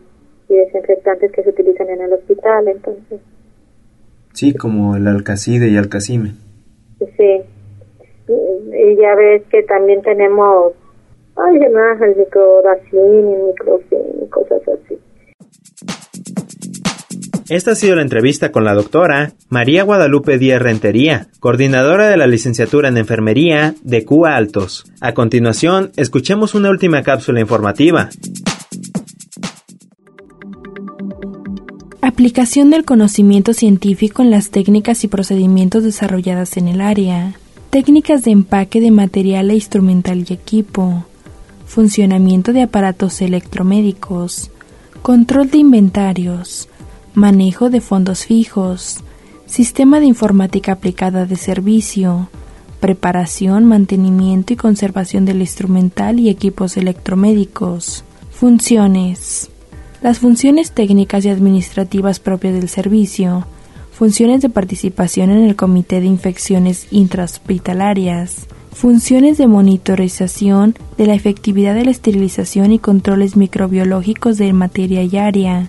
y 0.49 0.55
desinfectantes 0.55 1.33
que 1.33 1.43
se 1.43 1.49
utilizan 1.49 1.89
en 1.89 2.03
el 2.03 2.13
hospital, 2.13 2.69
entonces. 2.69 3.21
Sí, 4.35 4.55
como 4.55 4.97
el 4.97 5.09
alcacide 5.09 5.69
y 5.69 5.77
alcacime. 5.77 6.35
Sí. 6.99 7.41
Y 8.29 8.97
ya 8.97 9.15
ves 9.17 9.43
que 9.51 9.63
también 9.65 10.03
tenemos, 10.03 10.75
ay, 11.37 11.59
demás, 11.59 12.01
el 12.03 12.17
microdacin 12.17 13.31
y 13.31 13.37
microcin 13.49 14.20
Esta 17.51 17.73
ha 17.73 17.75
sido 17.75 17.97
la 17.97 18.03
entrevista 18.03 18.53
con 18.53 18.63
la 18.63 18.75
doctora 18.75 19.33
María 19.49 19.83
Guadalupe 19.83 20.39
Díaz 20.39 20.63
Rentería, 20.63 21.27
coordinadora 21.41 22.09
de 22.09 22.17
la 22.17 22.29
licenciatura 22.29 22.89
en 22.89 22.97
enfermería 22.97 23.75
de 23.83 24.05
CUA 24.05 24.37
Altos. 24.37 24.85
A 25.01 25.15
continuación, 25.15 25.91
escuchemos 25.97 26.55
una 26.55 26.71
última 26.71 27.03
cápsula 27.03 27.41
informativa. 27.41 28.09
Aplicación 32.01 32.71
del 32.71 32.85
conocimiento 32.85 33.53
científico 33.53 34.23
en 34.23 34.31
las 34.31 34.51
técnicas 34.51 35.03
y 35.03 35.09
procedimientos 35.09 35.83
desarrolladas 35.83 36.57
en 36.57 36.69
el 36.69 36.81
área. 36.81 37.35
Técnicas 37.71 38.23
de 38.23 38.31
empaque 38.31 38.81
de 38.81 38.93
material 38.93 39.51
e 39.51 39.55
instrumental 39.55 40.25
y 40.29 40.35
equipo. 40.35 41.05
Funcionamiento 41.67 42.53
de 42.53 42.63
aparatos 42.63 43.21
electromédicos. 43.21 44.53
Control 45.03 45.51
de 45.51 45.59
inventarios 45.59 46.70
manejo 47.15 47.71
de 47.71 47.81
fondos 47.81 48.27
fijos, 48.27 48.99
sistema 49.47 50.01
de 50.01 50.07
informática 50.07 50.73
aplicada 50.73 51.27
de 51.27 51.37
servicio, 51.37 52.29
preparación, 52.81 53.65
mantenimiento 53.65 54.53
y 54.53 54.57
conservación 54.57 55.25
del 55.25 55.41
instrumental 55.41 56.19
y 56.21 56.29
equipos 56.29 56.77
electromédicos. 56.77 58.05
Funciones. 58.31 59.51
Las 60.03 60.19
funciones 60.19 60.73
técnicas 60.73 61.25
y 61.25 61.29
administrativas 61.29 62.21
propias 62.21 62.55
del 62.55 62.69
servicio. 62.69 63.47
Funciones 63.93 64.41
de 64.41 64.49
participación 64.49 65.31
en 65.31 65.45
el 65.45 65.57
Comité 65.57 66.01
de 66.01 66.07
Infecciones 66.07 66.87
Intrahospitalarias. 66.91 68.47
Funciones 68.73 69.37
de 69.37 69.47
monitorización 69.47 70.75
de 70.97 71.07
la 71.07 71.15
efectividad 71.15 71.75
de 71.75 71.85
la 71.85 71.91
esterilización 71.91 72.73
y 72.73 72.79
controles 72.79 73.37
microbiológicos 73.37 74.39
de 74.39 74.53
materia 74.55 75.03
y 75.03 75.19
área 75.19 75.69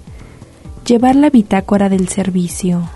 Llevar 0.86 1.16
la 1.16 1.30
bitácora 1.30 1.90
del 1.90 2.08
servicio. 2.08 2.90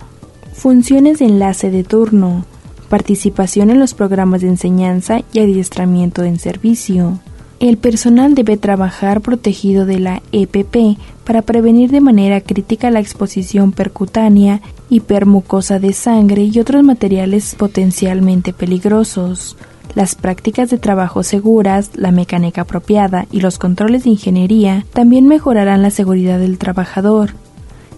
Funciones 0.53 1.19
de 1.19 1.25
enlace 1.25 1.69
de 1.69 1.83
turno. 1.83 2.43
participación 2.89 3.69
en 3.69 3.79
los 3.79 3.93
programas 3.93 4.41
de 4.41 4.47
enseñanza 4.47 5.21
y 5.33 5.39
adiestramiento 5.39 6.23
en 6.23 6.39
servicio. 6.39 7.19
El 7.59 7.77
personal 7.77 8.35
debe 8.35 8.57
trabajar 8.57 9.21
protegido 9.21 9.85
de 9.85 9.99
la 9.99 10.21
EPP 10.31 10.99
para 11.25 11.41
prevenir 11.41 11.91
de 11.91 12.01
manera 12.01 12.41
crítica 12.41 12.91
la 12.91 12.99
exposición 12.99 13.71
percutánea, 13.71 14.61
hipermucosa 14.89 15.79
de 15.79 15.93
sangre 15.93 16.43
y 16.43 16.59
otros 16.59 16.83
materiales 16.83 17.55
potencialmente 17.55 18.51
peligrosos. 18.51 19.57
Las 19.93 20.15
prácticas 20.15 20.69
de 20.69 20.77
trabajo 20.77 21.23
seguras, 21.23 21.91
la 21.95 22.11
mecánica 22.11 22.61
apropiada 22.61 23.27
y 23.31 23.41
los 23.41 23.57
controles 23.57 24.03
de 24.03 24.11
ingeniería 24.11 24.85
también 24.93 25.27
mejorarán 25.27 25.81
la 25.81 25.91
seguridad 25.91 26.39
del 26.39 26.57
trabajador. 26.57 27.33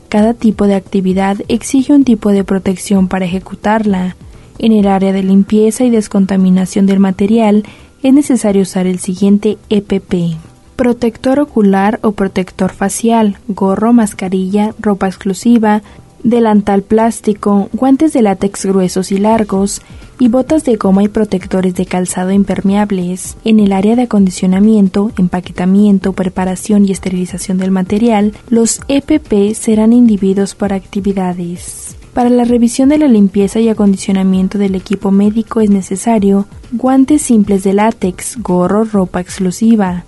Cada 0.10 0.34
tipo 0.34 0.68
de 0.68 0.76
actividad 0.76 1.38
exige 1.50 1.94
un 1.94 2.06
tipo 2.06 2.32
de 2.32 2.44
protección 2.44 3.08
para 3.08 3.26
ejecutarla. 3.26 4.16
En 4.58 4.72
el 4.72 4.88
área 4.88 5.12
de 5.12 5.22
limpieza 5.22 5.84
y 5.84 5.90
descontaminación 5.90 6.86
del 6.86 7.00
material 7.00 7.64
es 8.04 8.14
necesario 8.14 8.62
usar 8.62 8.88
el 8.88 9.00
siguiente 9.00 9.58
EPP. 9.70 10.38
Protector 10.78 11.40
ocular 11.40 12.00
o 12.04 12.12
protector 12.14 12.72
facial, 12.72 13.38
gorro, 13.48 13.92
mascarilla, 13.94 14.74
ropa 14.80 15.08
exclusiva, 15.08 15.82
delantal 16.24 16.82
plástico, 16.82 17.70
guantes 17.74 18.14
de 18.14 18.22
látex 18.22 18.66
gruesos 18.66 19.12
y 19.12 19.18
largos, 19.18 19.82
y 20.20 20.30
botas 20.30 20.64
de 20.64 20.76
goma 20.76 21.04
y 21.04 21.08
protectores 21.08 21.76
de 21.76 21.86
calzado 21.86 22.32
impermeables. 22.32 23.38
En 23.44 23.60
el 23.60 23.72
área 23.72 23.96
de 23.96 24.04
acondicionamiento, 24.04 25.12
empaquetamiento, 25.18 26.14
preparación 26.14 26.86
y 26.86 26.92
esterilización 26.92 27.58
del 27.58 27.72
material, 27.72 28.34
los 28.50 28.82
EPP 28.88 29.54
serán 29.54 29.94
individuos 29.94 30.56
por 30.56 30.74
actividades. 30.74 31.96
Para 32.14 32.32
la 32.32 32.46
revisión 32.46 32.90
de 32.90 32.98
la 32.98 33.08
limpieza 33.08 33.60
y 33.60 33.70
acondicionamiento 33.70 34.58
del 34.58 34.74
equipo 34.74 35.12
médico 35.12 35.62
es 35.62 35.70
necesario 35.70 36.48
guantes 36.72 37.22
simples 37.22 37.64
de 37.64 37.74
látex, 37.74 38.42
gorro, 38.42 38.86
ropa 38.86 39.22
exclusiva. 39.22 40.04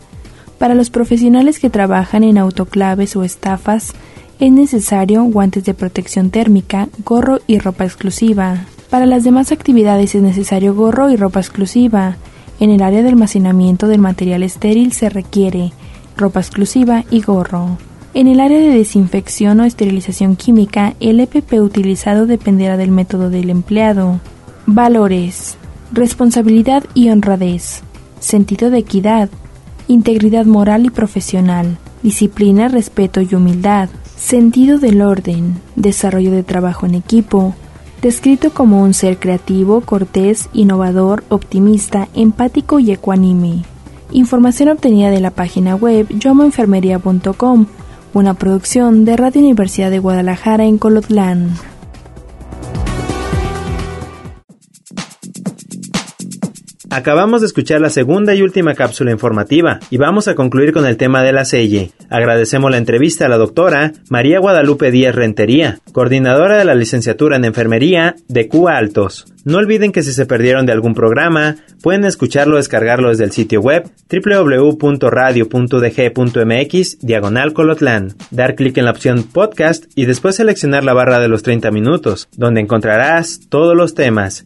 Para 0.57 0.73
los 0.73 0.89
profesionales 0.89 1.59
que 1.59 1.69
trabajan 1.69 2.23
en 2.23 2.39
autoclaves 2.39 3.15
o 3.15 3.23
estafas, 3.23 3.93
es 4.39 4.51
necesario 4.51 5.23
guantes 5.23 5.65
de 5.65 5.73
protección 5.73 6.29
térmica, 6.29 6.87
gorro 7.03 7.39
y 7.45 7.59
ropa 7.59 7.83
exclusiva. 7.83 8.65
Para 8.89 9.05
las 9.05 9.23
demás 9.23 9.51
actividades 9.51 10.15
es 10.15 10.21
necesario 10.21 10.73
gorro 10.73 11.09
y 11.09 11.17
ropa 11.17 11.41
exclusiva. 11.41 12.15
En 12.59 12.69
el 12.69 12.81
área 12.81 13.03
de 13.03 13.09
almacenamiento 13.09 13.87
del 13.87 13.99
material 13.99 14.43
estéril 14.43 14.93
se 14.93 15.09
requiere 15.09 15.73
ropa 16.15 16.39
exclusiva 16.39 17.05
y 17.11 17.21
gorro. 17.21 17.77
En 18.13 18.27
el 18.27 18.39
área 18.39 18.57
de 18.57 18.69
desinfección 18.69 19.59
o 19.59 19.65
esterilización 19.65 20.35
química, 20.35 20.93
el 20.99 21.19
EPP 21.19 21.53
utilizado 21.53 22.25
dependerá 22.25 22.75
del 22.75 22.91
método 22.91 23.29
del 23.29 23.49
empleado. 23.49 24.19
Valores. 24.65 25.57
Responsabilidad 25.91 26.83
y 26.93 27.09
honradez. 27.09 27.81
Sentido 28.19 28.69
de 28.69 28.79
equidad. 28.79 29.29
Integridad 29.87 30.45
moral 30.45 30.85
y 30.85 30.89
profesional. 30.89 31.77
Disciplina, 32.03 32.67
respeto 32.67 33.21
y 33.21 33.33
humildad. 33.35 33.89
Sentido 34.19 34.77
del 34.79 35.01
orden. 35.01 35.55
Desarrollo 35.75 36.31
de 36.31 36.43
trabajo 36.43 36.85
en 36.85 36.93
equipo. 36.93 37.55
Descrito 38.01 38.51
como 38.51 38.83
un 38.83 38.93
ser 38.93 39.17
creativo, 39.17 39.81
cortés, 39.81 40.49
innovador, 40.53 41.23
optimista, 41.29 42.07
empático 42.13 42.79
y 42.79 42.91
ecuánime. 42.91 43.63
Información 44.11 44.69
obtenida 44.69 45.09
de 45.09 45.19
la 45.19 45.31
página 45.31 45.75
web 45.75 46.07
yomoenfermería.com 46.09 47.65
una 48.13 48.33
producción 48.33 49.05
de 49.05 49.15
Radio 49.15 49.41
Universidad 49.41 49.91
de 49.91 49.99
Guadalajara 49.99 50.65
en 50.65 50.77
Colotlán. 50.77 51.51
Acabamos 56.91 57.41
de 57.41 57.47
escuchar 57.47 57.81
la 57.81 57.91
segunda 57.91 58.33
y 58.33 58.41
última 58.41 58.73
cápsula 58.73 59.11
informativa 59.11 59.79
y 59.91 59.97
vamos 59.97 60.27
a 60.27 60.33
concluir 60.33 60.73
con 60.73 60.87
el 60.87 60.97
tema 60.97 61.21
de 61.21 61.31
la 61.31 61.45
selle. 61.45 61.91
Agradecemos 62.09 62.71
la 62.71 62.77
entrevista 62.77 63.27
a 63.27 63.29
la 63.29 63.37
doctora 63.37 63.93
María 64.09 64.39
Guadalupe 64.39 64.89
Díaz 64.89 65.13
Rentería, 65.13 65.77
coordinadora 65.91 66.57
de 66.57 66.65
la 66.65 66.73
licenciatura 66.73 67.35
en 67.35 67.45
enfermería 67.45 68.15
de 68.27 68.47
Cuba 68.47 68.77
Altos. 68.77 69.27
No 69.45 69.59
olviden 69.59 69.91
que 69.91 70.01
si 70.01 70.13
se 70.13 70.25
perdieron 70.25 70.65
de 70.65 70.71
algún 70.71 70.95
programa, 70.95 71.57
pueden 71.81 72.05
escucharlo 72.05 72.55
o 72.55 72.57
descargarlo 72.57 73.09
desde 73.09 73.23
el 73.23 73.31
sitio 73.31 73.61
web 73.61 73.89
www.radio.dg.mx 74.11 76.99
diagonal 76.99 77.53
colotlán, 77.53 78.15
dar 78.31 78.55
clic 78.55 78.77
en 78.77 78.85
la 78.85 78.91
opción 78.91 79.23
podcast 79.23 79.85
y 79.95 80.05
después 80.05 80.35
seleccionar 80.35 80.83
la 80.83 80.93
barra 80.93 81.19
de 81.19 81.29
los 81.29 81.43
30 81.43 81.69
minutos, 81.71 82.27
donde 82.35 82.61
encontrarás 82.61 83.41
todos 83.47 83.77
los 83.77 83.93
temas. 83.93 84.45